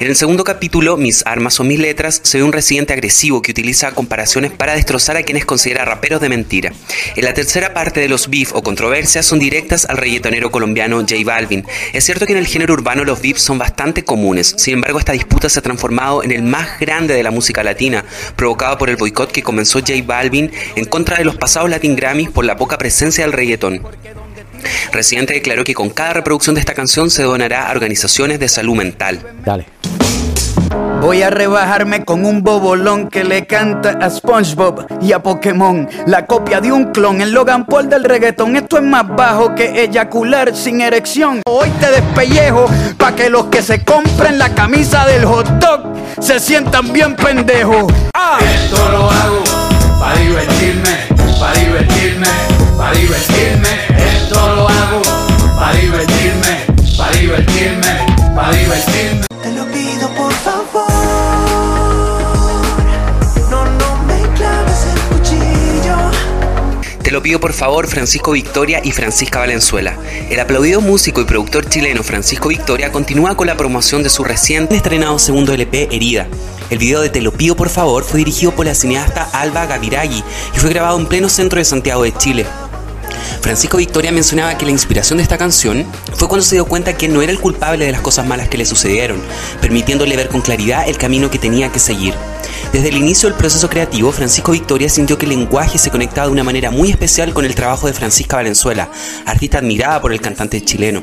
En 0.00 0.08
el 0.08 0.16
segundo 0.16 0.42
capítulo, 0.42 0.96
Mis 0.96 1.24
armas 1.26 1.60
o 1.60 1.64
mis 1.64 1.78
letras, 1.78 2.20
se 2.24 2.38
ve 2.38 2.44
un 2.44 2.52
residente 2.52 2.87
agresivo 2.92 3.42
que 3.42 3.52
utiliza 3.52 3.92
comparaciones 3.92 4.52
para 4.52 4.74
destrozar 4.74 5.16
a 5.16 5.22
quienes 5.22 5.44
considera 5.44 5.84
raperos 5.84 6.20
de 6.20 6.28
mentira. 6.28 6.72
En 7.16 7.24
la 7.24 7.34
tercera 7.34 7.74
parte 7.74 8.00
de 8.00 8.08
los 8.08 8.28
beef 8.28 8.54
o 8.54 8.62
controversias 8.62 9.26
son 9.26 9.38
directas 9.38 9.84
al 9.84 9.96
reggaetonero 9.96 10.50
colombiano 10.50 10.98
J 11.00 11.14
Balvin. 11.24 11.64
Es 11.92 12.04
cierto 12.04 12.26
que 12.26 12.32
en 12.32 12.38
el 12.38 12.46
género 12.46 12.74
urbano 12.74 13.04
los 13.04 13.20
beefs 13.20 13.42
son 13.42 13.58
bastante 13.58 14.04
comunes, 14.04 14.54
sin 14.56 14.74
embargo 14.74 14.98
esta 14.98 15.12
disputa 15.12 15.48
se 15.48 15.58
ha 15.58 15.62
transformado 15.62 16.22
en 16.22 16.32
el 16.32 16.42
más 16.42 16.78
grande 16.80 17.14
de 17.14 17.22
la 17.22 17.30
música 17.30 17.62
latina, 17.62 18.04
provocado 18.36 18.78
por 18.78 18.90
el 18.90 18.96
boicot 18.96 19.32
que 19.32 19.42
comenzó 19.42 19.80
J 19.80 19.94
Balvin 20.04 20.50
en 20.76 20.84
contra 20.84 21.18
de 21.18 21.24
los 21.24 21.36
pasados 21.36 21.70
Latin 21.70 21.96
Grammys 21.96 22.30
por 22.30 22.44
la 22.44 22.56
poca 22.56 22.78
presencia 22.78 23.24
del 23.24 23.32
reggaetón. 23.32 23.82
Residente 24.92 25.34
declaró 25.34 25.64
que 25.64 25.74
con 25.74 25.90
cada 25.90 26.14
reproducción 26.14 26.54
de 26.54 26.60
esta 26.60 26.74
canción 26.74 27.10
se 27.10 27.22
donará 27.22 27.68
a 27.68 27.72
organizaciones 27.72 28.40
de 28.40 28.48
salud 28.48 28.76
mental. 28.76 29.20
Dale. 29.44 29.66
Voy 31.00 31.22
a 31.22 31.30
rebajarme 31.30 32.04
con 32.04 32.26
un 32.26 32.42
bobolón 32.42 33.08
que 33.08 33.22
le 33.22 33.46
canta 33.46 33.98
a 34.00 34.10
SpongeBob 34.10 34.86
y 35.00 35.12
a 35.12 35.22
Pokémon. 35.22 35.88
La 36.06 36.26
copia 36.26 36.60
de 36.60 36.72
un 36.72 36.86
clon, 36.86 37.20
el 37.20 37.30
Logan 37.32 37.66
Paul 37.66 37.88
del 37.88 38.02
reggaetón. 38.02 38.56
Esto 38.56 38.78
es 38.78 38.82
más 38.82 39.06
bajo 39.06 39.54
que 39.54 39.84
eyacular 39.84 40.56
sin 40.56 40.80
erección. 40.80 41.40
Hoy 41.48 41.70
te 41.80 41.90
despellejo 41.92 42.66
pa' 42.96 43.14
que 43.14 43.30
los 43.30 43.46
que 43.46 43.62
se 43.62 43.84
compren 43.84 44.38
la 44.38 44.52
camisa 44.54 45.06
del 45.06 45.24
hot 45.24 45.46
dog 45.60 45.82
se 46.20 46.40
sientan 46.40 46.92
bien 46.92 47.14
pendejos. 47.14 47.92
¡Ah! 48.14 48.38
Esto 48.40 48.88
lo 48.90 49.08
hago 49.08 49.44
para 50.00 50.18
divertirme, 50.18 50.90
para 51.38 51.54
divertirme, 51.54 52.26
para 52.76 52.92
divertirme. 52.92 53.68
Esto 54.16 54.54
lo 54.56 54.68
hago 54.68 55.02
para 55.56 55.72
divertirme, 55.74 56.66
para 56.96 57.12
divertirme, 57.12 58.34
para 58.34 58.50
divertirme. 58.50 59.27
Lo 67.18 67.22
pido 67.22 67.40
por 67.40 67.52
favor 67.52 67.88
Francisco 67.88 68.30
Victoria 68.30 68.80
y 68.84 68.92
Francisca 68.92 69.40
Valenzuela. 69.40 69.98
El 70.30 70.38
aplaudido 70.38 70.80
músico 70.80 71.20
y 71.20 71.24
productor 71.24 71.68
chileno 71.68 72.04
Francisco 72.04 72.48
Victoria 72.48 72.92
continúa 72.92 73.36
con 73.36 73.48
la 73.48 73.56
promoción 73.56 74.04
de 74.04 74.08
su 74.08 74.22
recién 74.22 74.68
estrenado 74.70 75.18
segundo 75.18 75.52
LP 75.52 75.88
Herida. 75.90 76.28
El 76.70 76.78
video 76.78 77.00
de 77.00 77.10
Te 77.10 77.20
lo 77.20 77.32
pido 77.32 77.56
por 77.56 77.70
favor 77.70 78.04
fue 78.04 78.18
dirigido 78.18 78.52
por 78.52 78.66
la 78.66 78.74
cineasta 78.76 79.28
Alba 79.32 79.66
Gaviragui 79.66 80.22
y 80.54 80.58
fue 80.60 80.70
grabado 80.70 80.96
en 80.96 81.06
pleno 81.06 81.28
centro 81.28 81.58
de 81.58 81.64
Santiago 81.64 82.04
de 82.04 82.14
Chile. 82.16 82.46
Francisco 83.40 83.78
Victoria 83.78 84.12
mencionaba 84.12 84.56
que 84.56 84.66
la 84.66 84.70
inspiración 84.70 85.16
de 85.16 85.24
esta 85.24 85.38
canción 85.38 85.86
fue 86.14 86.28
cuando 86.28 86.46
se 86.46 86.54
dio 86.54 86.66
cuenta 86.66 86.96
que 86.96 87.08
no 87.08 87.20
era 87.20 87.32
el 87.32 87.40
culpable 87.40 87.84
de 87.84 87.90
las 87.90 88.00
cosas 88.00 88.28
malas 88.28 88.48
que 88.48 88.58
le 88.58 88.64
sucedieron, 88.64 89.20
permitiéndole 89.60 90.16
ver 90.16 90.28
con 90.28 90.40
claridad 90.40 90.88
el 90.88 90.98
camino 90.98 91.32
que 91.32 91.40
tenía 91.40 91.72
que 91.72 91.80
seguir. 91.80 92.14
Desde 92.72 92.88
el 92.88 92.96
inicio 92.96 93.28
del 93.28 93.38
proceso 93.38 93.68
creativo, 93.68 94.12
Francisco 94.12 94.52
Victoria 94.52 94.88
sintió 94.88 95.18
que 95.18 95.26
el 95.26 95.30
lenguaje 95.30 95.78
se 95.78 95.90
conectaba 95.90 96.26
de 96.26 96.32
una 96.32 96.44
manera 96.44 96.70
muy 96.70 96.90
especial 96.90 97.32
con 97.32 97.44
el 97.44 97.54
trabajo 97.54 97.86
de 97.86 97.94
Francisca 97.94 98.36
Valenzuela, 98.36 98.90
artista 99.26 99.58
admirada 99.58 100.00
por 100.00 100.12
el 100.12 100.20
cantante 100.20 100.64
chileno. 100.64 101.02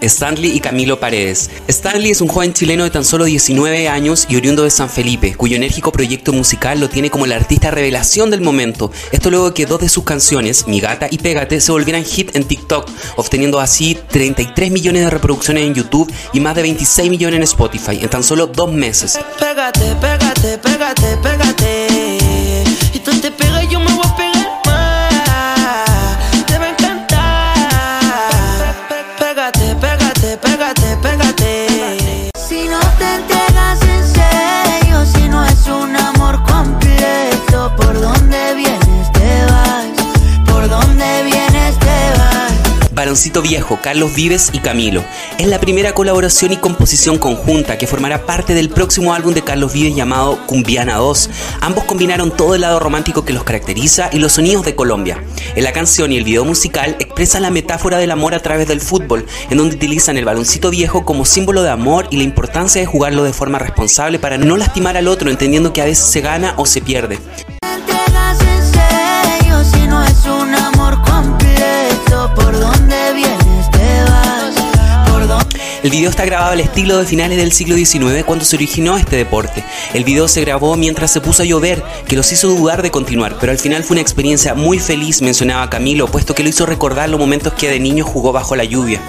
Stanley 0.00 0.56
y 0.56 0.60
Camilo 0.60 1.00
Paredes. 1.00 1.50
Stanley 1.68 2.10
es 2.10 2.20
un 2.20 2.28
joven 2.28 2.52
chileno 2.52 2.84
de 2.84 2.90
tan 2.90 3.04
solo 3.04 3.24
19 3.24 3.88
años 3.88 4.26
y 4.28 4.36
oriundo 4.36 4.64
de 4.64 4.70
San 4.70 4.90
Felipe, 4.90 5.34
cuyo 5.34 5.56
enérgico 5.56 5.92
proyecto 5.92 6.32
musical 6.32 6.80
lo 6.80 6.88
tiene 6.88 7.10
como 7.10 7.26
la 7.26 7.36
artista 7.36 7.70
revelación 7.70 8.30
del 8.30 8.40
momento. 8.40 8.90
Esto 9.12 9.30
luego 9.30 9.48
de 9.48 9.54
que 9.54 9.66
dos 9.66 9.80
de 9.80 9.88
sus 9.88 10.04
canciones, 10.04 10.66
Mi 10.66 10.80
Gata 10.80 11.08
y 11.10 11.18
Pégate, 11.18 11.60
se 11.60 11.72
volvieran 11.72 12.04
hit 12.04 12.36
en 12.36 12.44
TikTok, 12.44 12.88
obteniendo 13.16 13.60
así 13.60 13.98
33 14.10 14.70
millones 14.70 15.04
de 15.04 15.10
reproducciones 15.10 15.64
en 15.64 15.74
YouTube 15.74 16.12
y 16.32 16.40
más 16.40 16.54
de 16.54 16.62
26 16.62 17.10
millones 17.10 17.36
en 17.38 17.42
Spotify 17.44 17.98
en 18.00 18.08
tan 18.08 18.22
solo 18.22 18.46
dos 18.46 18.72
meses. 18.72 19.18
Pégate, 19.38 19.94
pégate, 20.00 20.58
pégate, 20.58 21.16
pégate. 21.22 22.64
Y 22.92 22.98
tú 22.98 23.10
te 23.20 23.43
Viejo, 43.42 43.78
Carlos 43.80 44.12
Vives 44.12 44.50
y 44.52 44.58
Camilo. 44.58 45.04
Es 45.38 45.46
la 45.46 45.60
primera 45.60 45.94
colaboración 45.94 46.52
y 46.52 46.56
composición 46.56 47.16
conjunta 47.16 47.78
que 47.78 47.86
formará 47.86 48.26
parte 48.26 48.54
del 48.54 48.70
próximo 48.70 49.14
álbum 49.14 49.34
de 49.34 49.42
Carlos 49.42 49.72
Vives 49.72 49.94
llamado 49.94 50.44
Cumbiana 50.46 50.96
2. 50.96 51.30
Ambos 51.60 51.84
combinaron 51.84 52.36
todo 52.36 52.56
el 52.56 52.62
lado 52.62 52.80
romántico 52.80 53.24
que 53.24 53.32
los 53.32 53.44
caracteriza 53.44 54.10
y 54.12 54.18
los 54.18 54.32
sonidos 54.32 54.64
de 54.64 54.74
Colombia. 54.74 55.22
En 55.54 55.62
la 55.62 55.72
canción 55.72 56.10
y 56.10 56.16
el 56.16 56.24
video 56.24 56.44
musical 56.44 56.96
expresan 56.98 57.42
la 57.42 57.52
metáfora 57.52 57.98
del 57.98 58.10
amor 58.10 58.34
a 58.34 58.40
través 58.40 58.66
del 58.66 58.80
fútbol, 58.80 59.24
en 59.48 59.58
donde 59.58 59.76
utilizan 59.76 60.16
el 60.16 60.24
baloncito 60.24 60.70
viejo 60.70 61.04
como 61.04 61.24
símbolo 61.24 61.62
de 61.62 61.70
amor 61.70 62.08
y 62.10 62.16
la 62.16 62.24
importancia 62.24 62.80
de 62.80 62.86
jugarlo 62.86 63.22
de 63.22 63.32
forma 63.32 63.60
responsable 63.60 64.18
para 64.18 64.38
no 64.38 64.56
lastimar 64.56 64.96
al 64.96 65.06
otro, 65.06 65.30
entendiendo 65.30 65.72
que 65.72 65.82
a 65.82 65.84
veces 65.84 66.06
se 66.06 66.20
gana 66.20 66.54
o 66.56 66.66
se 66.66 66.80
pierde. 66.80 67.20
Completo? 71.94 72.34
¿Por 72.34 72.58
dónde 72.58 73.12
vienes 73.14 73.70
te 73.70 74.02
vas? 74.04 75.10
¿Por 75.10 75.26
dónde 75.26 75.60
El 75.82 75.90
video 75.90 76.10
está 76.10 76.24
grabado 76.24 76.52
al 76.52 76.60
estilo 76.60 76.98
de 76.98 77.06
finales 77.06 77.38
del 77.38 77.52
siglo 77.52 77.76
XIX 77.76 78.24
cuando 78.24 78.44
se 78.44 78.56
originó 78.56 78.96
este 78.96 79.16
deporte. 79.16 79.64
El 79.92 80.04
video 80.04 80.28
se 80.28 80.40
grabó 80.40 80.76
mientras 80.76 81.12
se 81.12 81.20
puso 81.20 81.42
a 81.42 81.46
llover, 81.46 81.82
que 82.06 82.16
los 82.16 82.30
hizo 82.32 82.48
dudar 82.48 82.82
de 82.82 82.90
continuar, 82.90 83.36
pero 83.40 83.52
al 83.52 83.58
final 83.58 83.84
fue 83.84 83.94
una 83.94 84.00
experiencia 84.00 84.54
muy 84.54 84.78
feliz, 84.78 85.22
mencionaba 85.22 85.68
Camilo, 85.70 86.08
puesto 86.08 86.34
que 86.34 86.42
lo 86.42 86.48
hizo 86.48 86.66
recordar 86.66 87.08
los 87.08 87.20
momentos 87.20 87.52
que 87.54 87.70
de 87.70 87.80
niño 87.80 88.04
jugó 88.04 88.32
bajo 88.32 88.56
la 88.56 88.64
lluvia. 88.64 89.00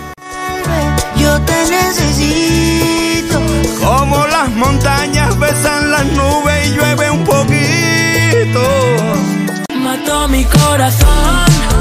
Yo 1.16 1.40
te 1.42 1.54
necesito. 1.70 3.40
Como 3.84 4.26
las 4.28 4.50
montañas 4.50 5.38
besan 5.40 5.92
las 5.92 6.06
nubes 6.06 6.68
y 6.68 6.72
llueve 6.72 7.12
un 7.12 7.24
poquito. 7.24 8.62
Mató 9.76 10.28
mi 10.28 10.44
corazón. 10.44 11.75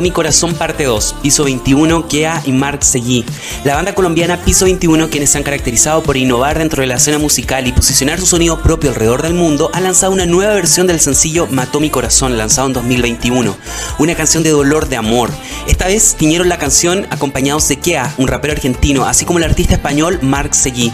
Mi 0.00 0.10
Corazón 0.10 0.54
Parte 0.54 0.84
2, 0.84 1.16
Piso 1.22 1.44
21, 1.44 2.08
Kea 2.08 2.42
y 2.44 2.52
Mark 2.52 2.84
Seguí. 2.84 3.24
La 3.64 3.74
banda 3.74 3.94
colombiana 3.94 4.42
Piso 4.44 4.64
21, 4.64 5.08
quienes 5.10 5.30
se 5.30 5.38
han 5.38 5.44
caracterizado 5.44 6.02
por 6.02 6.16
innovar 6.16 6.58
dentro 6.58 6.80
de 6.80 6.86
la 6.86 6.96
escena 6.96 7.18
musical 7.18 7.66
y 7.66 7.72
posicionar 7.72 8.18
su 8.18 8.26
sonido 8.26 8.60
propio 8.60 8.90
alrededor 8.90 9.22
del 9.22 9.34
mundo, 9.34 9.70
ha 9.72 9.80
lanzado 9.80 10.12
una 10.12 10.26
nueva 10.26 10.54
versión 10.54 10.86
del 10.86 11.00
sencillo 11.00 11.46
Mató 11.50 11.80
Mi 11.80 11.90
Corazón, 11.90 12.36
lanzado 12.36 12.68
en 12.68 12.72
2021. 12.74 13.56
Una 13.98 14.14
canción 14.14 14.42
de 14.42 14.50
dolor 14.50 14.88
de 14.88 14.96
amor. 14.96 15.30
Esta 15.68 15.86
vez 15.86 16.16
tiñeron 16.16 16.48
la 16.48 16.58
canción 16.58 17.06
acompañados 17.10 17.68
de 17.68 17.76
Kea, 17.76 18.14
un 18.18 18.28
rapero 18.28 18.54
argentino, 18.54 19.04
así 19.04 19.24
como 19.24 19.38
el 19.38 19.44
artista 19.44 19.74
español 19.74 20.18
Mark 20.22 20.54
Seguí. 20.54 20.92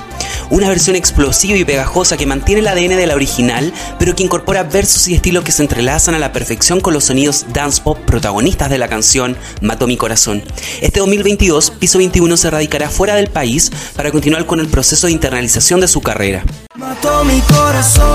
Una 0.51 0.69
versión 0.69 0.97
explosiva 0.97 1.57
y 1.57 1.65
pegajosa 1.65 2.17
que 2.17 2.27
mantiene 2.27 2.61
el 2.61 2.69
ADN 2.69 2.97
de 2.97 3.07
la 3.07 3.15
original, 3.15 3.73
pero 3.99 4.15
que 4.15 4.25
incorpora 4.25 4.65
versos 4.65 5.09
y 5.09 5.15
estilos 5.15 5.45
que 5.45 5.53
se 5.53 5.63
entrelazan 5.63 6.15
a 6.15 6.19
la 6.19 6.33
perfección 6.33 6.81
con 6.81 6.93
los 6.93 7.05
sonidos 7.05 7.47
dance 7.53 7.81
pop 7.81 7.99
protagonistas 8.05 8.69
de 8.69 8.79
la 8.79 8.89
canción 8.91 9.39
Mató 9.63 9.87
mi 9.87 9.97
corazón. 9.97 10.43
Este 10.83 11.01
2022, 11.01 11.71
Piso 11.71 11.97
21 11.97 12.37
se 12.37 12.51
radicará 12.51 12.91
fuera 12.91 13.15
del 13.15 13.29
país 13.29 13.73
para 13.97 14.11
continuar 14.11 14.45
con 14.45 14.61
el 14.61 14.69
proceso 14.69 15.07
de 15.07 15.15
internalización 15.15 15.81
de 15.81 15.89
su 15.89 16.03
carrera. 16.03 16.45
Mató 16.75 17.25
mi 17.25 17.41
corazón, 17.41 18.10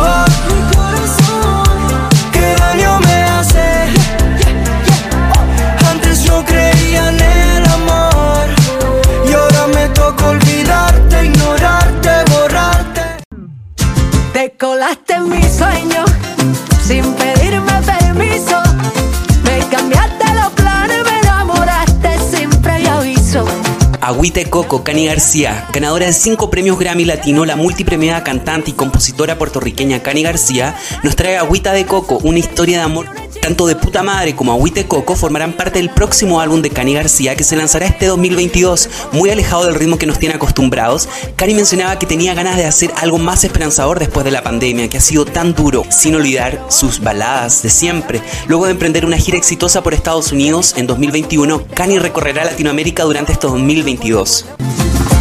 Agüite 24.26 24.50
Coco, 24.50 24.84
Cani 24.84 25.06
García, 25.06 25.68
ganadora 25.72 26.08
de 26.08 26.14
5 26.14 26.50
premios 26.50 26.80
Grammy 26.80 27.06
Latino, 27.06 27.46
la 27.46 27.56
multipremiada 27.56 28.24
cantante 28.24 28.72
y 28.72 28.74
compositora 28.74 29.38
puertorriqueña 29.38 30.02
Cani 30.02 30.24
García, 30.24 30.76
nos 31.04 31.16
trae 31.16 31.38
Agüita 31.38 31.74
de 31.74 31.86
Coco, 31.86 32.18
una 32.24 32.40
historia 32.40 32.80
de 32.80 32.84
amor. 32.86 33.06
Tanto 33.46 33.68
de 33.68 33.76
puta 33.76 34.02
madre 34.02 34.36
como 34.36 34.54
Agüite 34.54 34.88
Coco 34.88 35.16
formarán 35.16 35.54
parte 35.54 35.78
del 35.78 35.92
próximo 35.92 36.42
álbum 36.42 36.64
de 36.64 36.72
Cani 36.72 36.96
García 36.96 37.36
que 37.36 37.44
se 37.44 37.56
lanzará 37.56 37.86
este 37.86 38.08
2022, 38.08 38.90
muy 39.12 39.30
alejado 39.30 39.66
del 39.66 39.76
ritmo 39.76 40.00
que 40.00 40.08
nos 40.08 40.18
tiene 40.18 40.34
acostumbrados. 40.34 41.08
Cani 41.36 41.54
mencionaba 41.54 42.00
que 42.00 42.08
tenía 42.08 42.34
ganas 42.34 42.58
de 42.58 42.66
hacer 42.66 42.92
algo 42.98 43.20
más 43.20 43.44
esperanzador 43.44 44.00
después 44.00 44.26
de 44.26 44.32
la 44.32 44.42
pandemia, 44.42 44.90
que 44.90 44.98
ha 44.98 45.00
sido 45.00 45.26
tan 45.26 45.54
duro, 45.54 45.84
sin 45.92 46.16
olvidar 46.16 46.60
sus 46.70 47.00
baladas 47.00 47.62
de 47.62 47.70
siempre. 47.70 48.20
Luego 48.48 48.66
de 48.66 48.72
emprender 48.72 49.06
una 49.06 49.18
gira 49.18 49.38
exitosa 49.38 49.84
por 49.84 49.94
Estados 49.94 50.32
Unidos 50.32 50.74
en 50.76 50.88
2021, 50.88 51.68
Cani 51.76 52.00
recorrerá 52.00 52.46
Latinoamérica 52.46 53.04
durante 53.04 53.34
este 53.34 53.46
2022. 53.46 54.46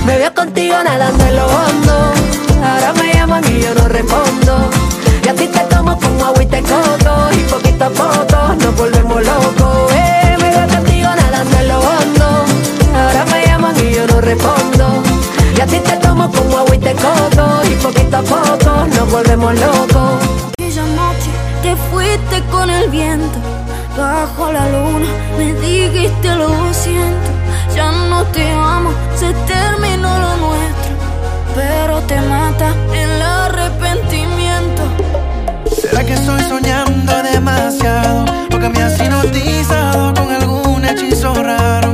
Me 0.06 0.16
veo 0.16 0.32
contigo 0.32 0.76
nadando 0.82 1.26
en 1.26 1.36
lo 1.36 1.44
hondo. 1.44 2.12
Ahora 2.64 2.94
me 2.94 3.12
llaman 3.12 3.44
y 3.54 3.60
yo 3.60 3.74
no 3.74 3.86
respondo. 3.86 4.70
Y 5.22 5.28
a 5.28 5.34
ti 5.34 5.46
te 5.46 5.64
como 5.74 5.98
a 7.80 7.90
poco 7.90 8.54
nos 8.54 8.76
volvemos 8.76 9.24
locos. 9.24 9.92
Eh, 9.92 10.36
me 10.40 10.50
veo 10.50 10.68
contigo 10.68 11.08
nadando 11.14 11.58
en 11.58 11.68
lo 11.68 11.78
hondo. 11.78 12.44
Ahora 12.94 13.24
me 13.26 13.46
llaman 13.46 13.74
y 13.78 13.94
yo 13.94 14.06
no 14.06 14.20
respondo. 14.20 15.02
Y 15.56 15.60
a 15.60 15.66
ti 15.66 15.80
te 15.80 15.96
tomo 15.96 16.30
como 16.30 16.58
agüita 16.58 16.88
de 16.88 16.94
coco. 16.94 17.46
Y 17.70 17.74
poquito 17.82 18.16
a 18.18 18.22
poco 18.22 18.86
nos 18.86 19.10
volvemos 19.10 19.54
locos. 19.54 20.22
Aquella 20.58 20.84
noche 20.84 21.30
te 21.62 21.76
fuiste 21.90 22.42
con 22.50 22.70
el 22.70 22.90
viento 22.90 23.38
bajo 23.96 24.52
la 24.52 24.68
luna, 24.68 25.06
me 25.38 25.52
dijiste 25.54 26.34
lo 26.34 26.74
siento, 26.74 27.30
ya 27.76 27.92
no 28.10 28.24
te 28.24 28.50
amo, 28.50 28.90
se 29.14 29.32
terminó 29.46 30.18
lo 30.18 30.36
nuestro, 30.36 30.94
pero 31.54 32.00
te 32.02 32.20
mata 32.22 32.74
el 32.92 33.22
arrepentimiento. 33.22 34.43
¿Será 35.94 36.06
que 36.06 36.14
estoy 36.14 36.42
soñando 36.42 37.22
demasiado? 37.22 38.24
O 38.52 38.58
que 38.58 38.68
me 38.68 38.82
has 38.82 38.98
hipnotizado 38.98 40.12
con 40.14 40.28
algún 40.28 40.84
hechizo 40.84 41.32
raro. 41.40 41.92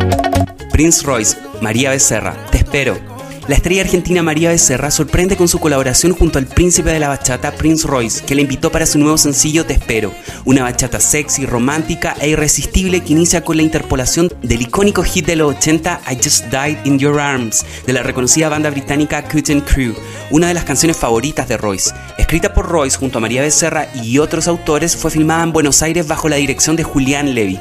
Prince 0.72 1.04
Royce, 1.04 1.36
María 1.60 1.90
Becerra, 1.90 2.34
Te 2.50 2.56
espero. 2.56 3.19
La 3.50 3.56
estrella 3.56 3.82
argentina 3.82 4.22
María 4.22 4.50
Becerra 4.50 4.92
sorprende 4.92 5.36
con 5.36 5.48
su 5.48 5.58
colaboración 5.58 6.14
junto 6.14 6.38
al 6.38 6.46
príncipe 6.46 6.92
de 6.92 7.00
la 7.00 7.08
bachata 7.08 7.50
Prince 7.50 7.84
Royce, 7.84 8.24
que 8.24 8.36
le 8.36 8.42
invitó 8.42 8.70
para 8.70 8.86
su 8.86 8.96
nuevo 8.96 9.18
sencillo 9.18 9.66
Te 9.66 9.72
espero, 9.72 10.14
una 10.44 10.62
bachata 10.62 11.00
sexy, 11.00 11.46
romántica 11.46 12.14
e 12.20 12.28
irresistible 12.28 13.00
que 13.00 13.12
inicia 13.12 13.42
con 13.42 13.56
la 13.56 13.64
interpolación 13.64 14.32
del 14.40 14.62
icónico 14.62 15.02
hit 15.02 15.26
de 15.26 15.34
los 15.34 15.56
80 15.56 16.00
I 16.12 16.14
Just 16.22 16.44
Died 16.44 16.78
in 16.84 17.00
Your 17.00 17.18
Arms 17.18 17.66
de 17.84 17.92
la 17.92 18.04
reconocida 18.04 18.48
banda 18.48 18.70
británica 18.70 19.24
Cotton 19.24 19.62
Crew, 19.62 19.96
una 20.30 20.46
de 20.46 20.54
las 20.54 20.62
canciones 20.62 20.96
favoritas 20.96 21.48
de 21.48 21.56
Royce. 21.56 21.90
Escrita 22.18 22.54
por 22.54 22.68
Royce 22.68 22.98
junto 22.98 23.18
a 23.18 23.20
María 23.20 23.42
Becerra 23.42 23.88
y 24.00 24.18
otros 24.18 24.46
autores, 24.46 24.96
fue 24.96 25.10
filmada 25.10 25.42
en 25.42 25.52
Buenos 25.52 25.82
Aires 25.82 26.06
bajo 26.06 26.28
la 26.28 26.36
dirección 26.36 26.76
de 26.76 26.84
Julián 26.84 27.34
Levy. 27.34 27.58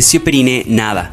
Monsieur 0.00 0.24
Periné, 0.24 0.64
Nada. 0.66 1.12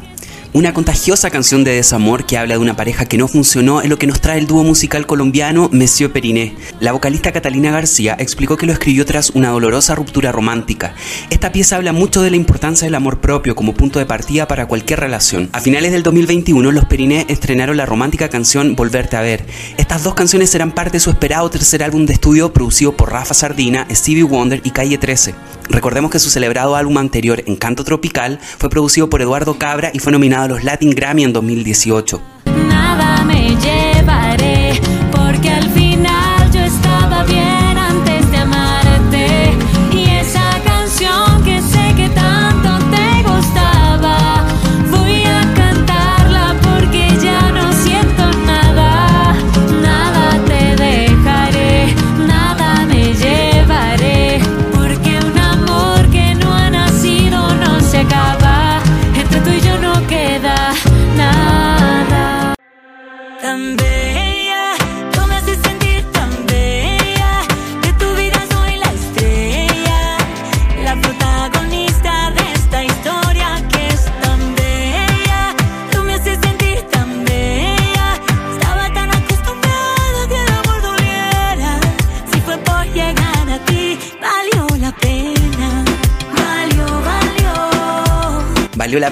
Una 0.54 0.72
contagiosa 0.72 1.28
canción 1.28 1.62
de 1.62 1.72
desamor 1.72 2.24
que 2.24 2.38
habla 2.38 2.54
de 2.54 2.60
una 2.60 2.74
pareja 2.74 3.04
que 3.04 3.18
no 3.18 3.28
funcionó 3.28 3.82
es 3.82 3.90
lo 3.90 3.98
que 3.98 4.06
nos 4.06 4.22
trae 4.22 4.38
el 4.38 4.46
dúo 4.46 4.64
musical 4.64 5.04
colombiano 5.04 5.68
Monsieur 5.74 6.10
Periné. 6.10 6.56
La 6.80 6.92
vocalista 6.92 7.30
Catalina 7.30 7.70
García 7.70 8.16
explicó 8.18 8.56
que 8.56 8.64
lo 8.64 8.72
escribió 8.72 9.04
tras 9.04 9.28
una 9.28 9.50
dolorosa 9.50 9.94
ruptura 9.94 10.32
romántica. 10.32 10.94
Esta 11.28 11.52
pieza 11.52 11.76
habla 11.76 11.92
mucho 11.92 12.22
de 12.22 12.30
la 12.30 12.36
importancia 12.36 12.86
del 12.86 12.94
amor 12.94 13.20
propio 13.20 13.54
como 13.54 13.74
punto 13.74 13.98
de 13.98 14.06
partida 14.06 14.48
para 14.48 14.64
cualquier 14.64 15.00
relación. 15.00 15.50
A 15.52 15.60
finales 15.60 15.92
del 15.92 16.02
2021, 16.02 16.72
los 16.72 16.86
Periné 16.86 17.26
estrenaron 17.28 17.76
la 17.76 17.84
romántica 17.84 18.30
canción 18.30 18.74
Volverte 18.74 19.18
a 19.18 19.20
ver. 19.20 19.44
Estas 19.76 20.02
dos 20.02 20.14
canciones 20.14 20.48
serán 20.48 20.72
parte 20.72 20.92
de 20.92 21.00
su 21.00 21.10
esperado 21.10 21.50
tercer 21.50 21.82
álbum 21.82 22.06
de 22.06 22.14
estudio 22.14 22.54
producido 22.54 22.96
por 22.96 23.12
Rafa 23.12 23.34
Sardina, 23.34 23.86
Stevie 23.90 24.22
Wonder 24.22 24.62
y 24.64 24.70
Calle 24.70 24.96
13. 24.96 25.34
Recordemos 25.68 26.10
que 26.10 26.18
su 26.18 26.30
celebrado 26.30 26.76
álbum 26.76 26.98
anterior, 26.98 27.42
Encanto 27.46 27.84
Tropical, 27.84 28.38
fue 28.40 28.70
producido 28.70 29.10
por 29.10 29.22
Eduardo 29.22 29.58
Cabra 29.58 29.90
y 29.92 29.98
fue 29.98 30.12
nominado 30.12 30.44
a 30.44 30.48
los 30.48 30.64
Latin 30.64 30.90
Grammy 30.90 31.24
en 31.24 31.32
2018. 31.32 32.20
Nada 32.68 33.24
me 33.24 33.47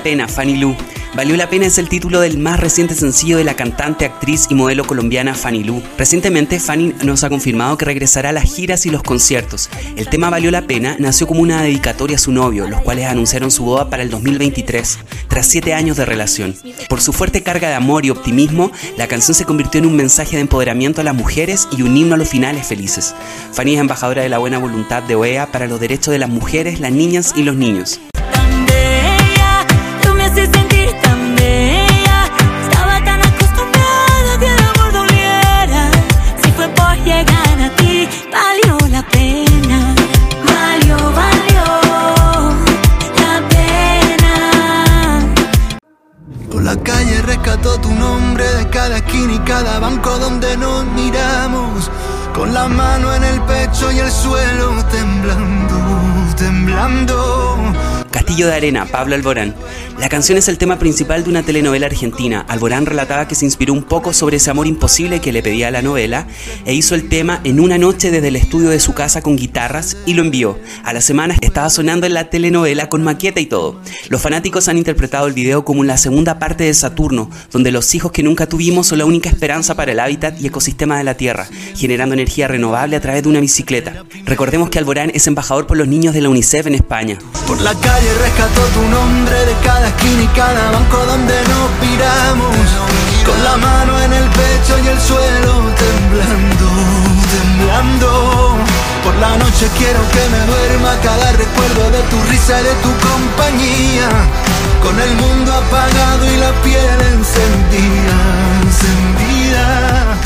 pena. 0.07 0.29
Fanny 0.29 0.55
Lu. 0.55 0.77
Valió 1.17 1.37
la 1.37 1.51
pena 1.51 1.67
es 1.67 1.79
el 1.79 1.89
título 1.89 2.21
del 2.21 2.39
más 2.39 2.61
reciente 2.61 2.95
sencillo 2.95 3.39
de 3.39 3.43
la 3.43 3.57
cantante, 3.57 4.05
actriz 4.05 4.47
y 4.51 4.55
modelo 4.55 4.87
colombiana 4.87 5.35
Fanny 5.35 5.65
Lu. 5.65 5.83
Recientemente 5.99 6.61
Fanny 6.61 6.95
nos 7.03 7.25
ha 7.25 7.29
confirmado 7.29 7.77
que 7.77 7.87
regresará 7.87 8.29
a 8.29 8.33
las 8.33 8.45
giras 8.45 8.87
y 8.87 8.91
los 8.91 9.03
conciertos. 9.03 9.69
El 9.97 10.09
tema 10.09 10.31
Valió 10.31 10.53
la 10.53 10.69
pena 10.69 10.95
nació 11.01 11.27
como 11.27 11.41
una 11.41 11.61
dedicatoria 11.61 12.15
a 12.15 12.21
su 12.21 12.31
novio, 12.31 12.69
los 12.69 12.83
cuales 12.83 13.07
anunciaron 13.07 13.51
su 13.51 13.65
boda 13.65 13.91
para 13.91 14.05
el 14.05 14.11
2023, 14.11 14.99
tras 15.27 15.49
siete 15.49 15.75
años 15.75 15.97
de 15.97 16.05
relación. 16.05 16.55
Por 16.89 17.01
su 17.01 17.13
fuerte 17.13 17.43
carga 17.43 17.69
de 17.69 17.75
amor 17.75 18.07
y 18.07 18.11
optimismo, 18.11 18.71
la 18.97 19.09
canción 19.09 19.35
se 19.35 19.45
convirtió 19.45 19.81
en 19.81 19.87
un 19.87 19.97
mensaje 19.97 20.37
de 20.37 20.43
empoderamiento 20.43 21.01
a 21.01 21.05
las 21.05 21.17
mujeres 21.17 21.67
y 21.77 21.83
un 21.83 21.97
himno 21.97 22.15
a 22.15 22.19
los 22.19 22.29
finales 22.29 22.65
felices. 22.65 23.13
Fanny 23.51 23.75
es 23.75 23.81
embajadora 23.81 24.23
de 24.23 24.29
la 24.29 24.39
buena 24.39 24.59
voluntad 24.59 25.03
de 25.03 25.17
OEA 25.17 25.51
para 25.51 25.67
los 25.67 25.81
derechos 25.81 26.13
de 26.13 26.21
las 26.21 26.31
mujeres, 26.31 26.79
las 26.79 26.93
niñas 26.93 27.33
y 27.35 27.43
los 27.43 27.57
niños. 27.57 28.01
Castillo 58.37 58.51
de 58.51 58.57
Arena, 58.57 58.85
Pablo 58.85 59.15
Alborán. 59.15 59.55
La 59.99 60.11
canción 60.11 60.37
es 60.37 60.49
el 60.49 60.59
tema 60.59 60.79
principal 60.79 61.25
de 61.25 61.31
una 61.31 61.43
telenovela 61.43 61.87
argentina. 61.87 62.45
Alborán 62.49 62.85
relataba 62.85 63.27
que 63.27 63.35
se 63.35 63.47
inspiró 63.47 63.73
un 63.73 63.83
poco 63.83 64.13
sobre 64.13 64.37
ese 64.37 64.51
amor 64.51 64.67
imposible 64.67 65.21
que 65.21 65.33
le 65.33 65.43
pedía 65.43 65.69
a 65.69 65.71
la 65.71 65.81
novela 65.81 66.27
e 66.67 66.75
hizo 66.75 66.95
el 66.95 67.09
tema 67.09 67.41
en 67.45 67.61
una 67.61 67.79
noche 67.79 68.11
desde 68.11 68.29
el 68.29 68.37
estudio 68.37 68.69
de 68.69 68.79
su 68.79 68.93
casa 68.93 69.23
con 69.23 69.37
guitarras 69.37 69.97
y 70.05 70.13
lo 70.13 70.23
envió. 70.23 70.59
A 70.85 70.93
la 70.93 71.01
semana 71.01 71.35
estaba 71.41 71.71
sonando 71.71 72.07
en 72.07 72.13
la 72.13 72.29
telenovela 72.29 72.91
con 72.91 73.03
maqueta 73.03 73.41
y 73.41 73.47
todo. 73.47 73.81
Los 74.11 74.21
fanáticos 74.21 74.69
han 74.69 74.77
interpretado 74.77 75.29
el 75.29 75.33
video 75.33 75.65
como 75.65 75.83
la 75.83 75.97
segunda 75.97 76.39
parte 76.39 76.65
de 76.65 76.75
Saturno, 76.75 77.31
donde 77.51 77.73
los 77.73 77.95
hijos 77.95 78.13
que 78.13 78.23
nunca 78.23 78.47
tuvimos 78.47 78.89
son 78.89 78.99
la 78.99 79.07
única 79.07 79.31
esperanza 79.31 79.77
para 79.77 79.93
el 79.93 80.01
hábitat 80.01 80.39
y 80.39 80.47
ecosistema 80.47 80.99
de 80.99 81.05
la 81.05 81.15
Tierra, 81.15 81.47
generando 81.75 82.13
energía 82.13 82.49
renovable 82.49 82.97
a 82.97 83.01
través 83.01 83.23
de 83.23 83.31
una 83.31 83.41
bicicleta. 83.41 84.05
Recordemos 84.27 84.69
que 84.69 84.79
Alborán 84.79 85.11
es 85.15 85.27
embajador 85.27 85.67
por 85.67 85.79
los 85.79 85.89
niños 85.89 86.13
de 86.13 86.21
la 86.21 86.29
UNICEF 86.29 86.67
en 86.67 86.75
España. 86.75 87.19
Por 87.47 87.61
la 87.63 87.73
calle 87.75 88.13
rescató 88.21 88.61
tu 88.75 88.83
nombre 88.89 89.37
de 89.47 89.55
cada 89.65 89.86
esquina 89.89 90.23
y 90.23 90.29
cada 90.29 90.71
banco 90.71 90.99
donde 91.07 91.35
nos 91.53 91.69
piramos. 91.81 92.57
Con 93.25 93.43
la 93.45 93.57
mano 93.57 94.01
en 94.01 94.13
el 94.13 94.29
pecho 94.31 94.79
y 94.85 94.87
el 94.89 95.01
suelo 95.01 95.53
temblando, 95.85 96.69
temblando. 97.35 98.57
Por 99.05 99.15
la 99.17 99.37
noche 99.37 99.69
quiero 99.79 100.01
que 100.11 100.29
me 100.31 100.41
duerma 100.47 100.95
cada 101.03 101.33
recuerdo 101.33 101.91
de 101.91 102.03
tu 102.11 102.21
risa 102.31 102.61
y 102.61 102.65
de 102.65 102.75
tu 102.85 102.93
compañía. 103.09 104.09
Con 104.83 105.01
el 105.01 105.15
mundo 105.15 105.53
apagado 105.53 106.25
y 106.33 106.37
la 106.37 106.53
piel 106.63 107.01
encendida, 107.15 108.17
encendida. 108.63 110.17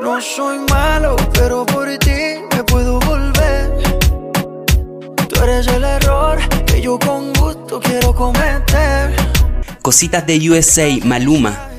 No 0.00 0.20
soy 0.20 0.58
malo, 0.70 1.16
pero 1.34 1.64
por 1.66 1.86
ti 1.98 2.40
me 2.52 2.64
puedo 2.64 2.98
volver. 3.00 3.70
Tú 5.28 5.42
eres 5.42 5.66
el 5.68 5.84
error 5.84 6.38
que 6.66 6.80
yo 6.80 6.98
con 6.98 7.32
Cositas 9.80 10.26
de 10.26 10.50
USA, 10.50 10.88
Maluma. 11.04 11.69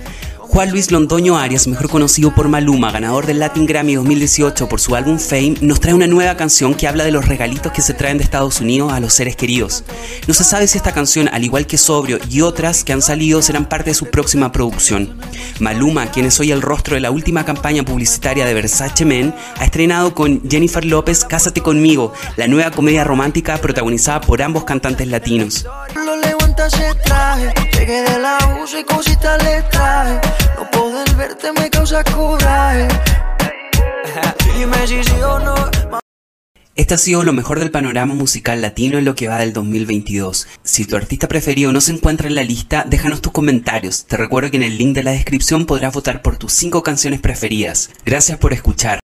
Juan 0.52 0.70
Luis 0.70 0.92
Londoño 0.92 1.38
Arias, 1.38 1.66
mejor 1.66 1.88
conocido 1.88 2.36
por 2.36 2.50
Maluma, 2.50 2.92
ganador 2.92 3.26
del 3.26 3.40
Latin 3.40 3.66
Grammy 3.66 3.96
2018 3.96 4.68
por 4.68 4.82
su 4.82 4.96
álbum 4.98 5.18
Fame, 5.18 5.56
nos 5.62 5.80
trae 5.80 5.94
una 5.94 6.08
nueva 6.08 6.36
canción 6.36 6.74
que 6.74 6.90
habla 6.90 7.06
de 7.06 7.12
los 7.14 7.26
regalitos 7.26 7.72
que 7.72 7.82
se 7.82 7.94
traen 7.94 8.18
de 8.18 8.26
Estados 8.26 8.60
Unidos 8.60 8.92
a 8.92 9.00
los 9.00 9.14
seres 9.14 9.38
queridos. 9.38 9.86
No 10.28 10.34
se 10.34 10.44
sabe 10.44 10.68
si 10.68 10.78
esta 10.78 10.92
canción, 10.92 11.30
al 11.30 11.46
igual 11.46 11.68
que 11.68 11.78
Sobrio 11.78 12.20
y 12.30 12.42
otras 12.42 12.84
que 12.84 12.92
han 12.92 13.02
salido, 13.02 13.42
serán 13.42 13.70
parte 13.70 13.92
de 13.92 13.94
su 13.94 14.08
próxima 14.08 14.52
producción. 14.52 15.18
Maluma, 15.62 16.12
quien 16.12 16.26
es 16.26 16.38
hoy 16.42 16.52
el 16.52 16.62
rostro 16.62 16.96
de 16.96 17.02
la 17.02 17.12
última 17.12 17.46
campaña 17.46 17.84
publicitaria 17.84 18.46
de 18.46 18.54
Versace 18.54 19.06
Men, 19.06 19.34
ha 19.58 19.64
estrenado 19.64 20.14
con 20.14 20.42
Jennifer 20.50 20.84
López 20.84 21.24
Cásate 21.24 21.62
conmigo, 21.62 22.12
la 22.36 22.50
nueva 22.50 22.72
comedia 22.72 23.06
romántica 23.06 23.58
protagonizada 23.58 24.20
por 24.20 24.42
ambos 24.42 24.66
cantantes 24.66 25.08
latinos. 25.08 25.66
Este 36.76 36.94
ha 36.94 36.98
sido 36.98 37.24
lo 37.24 37.34
mejor 37.34 37.60
del 37.60 37.72
panorama 37.72 38.14
musical 38.14 38.62
latino 38.62 38.98
en 38.98 39.06
lo 39.06 39.16
que 39.16 39.28
va 39.28 39.40
del 39.40 39.54
2022. 39.54 40.48
Si 40.64 40.86
tu 40.86 40.96
artista 40.96 41.28
preferido 41.28 41.72
no 41.72 41.82
se 41.82 41.94
encuentra 41.94 42.28
en 42.28 42.36
la 42.36 42.44
lista, 42.44 42.86
déjanos 42.88 43.22
tus 43.22 43.32
comentarios. 43.32 44.06
Te 44.06 44.18
recuerdo 44.18 44.52
que 44.52 44.58
en 44.58 44.64
el 44.64 44.78
link 44.78 44.96
de 44.96 45.04
la 45.04 45.12
descripción 45.12 45.66
podrás 45.66 45.94
votar 45.94 46.22
por 46.22 46.38
tus 46.38 46.54
5 46.54 46.84
canciones 46.84 47.20
preferidas. 47.20 47.90
Gracias 48.06 48.38
por 48.38 48.54
escuchar. 48.54 49.00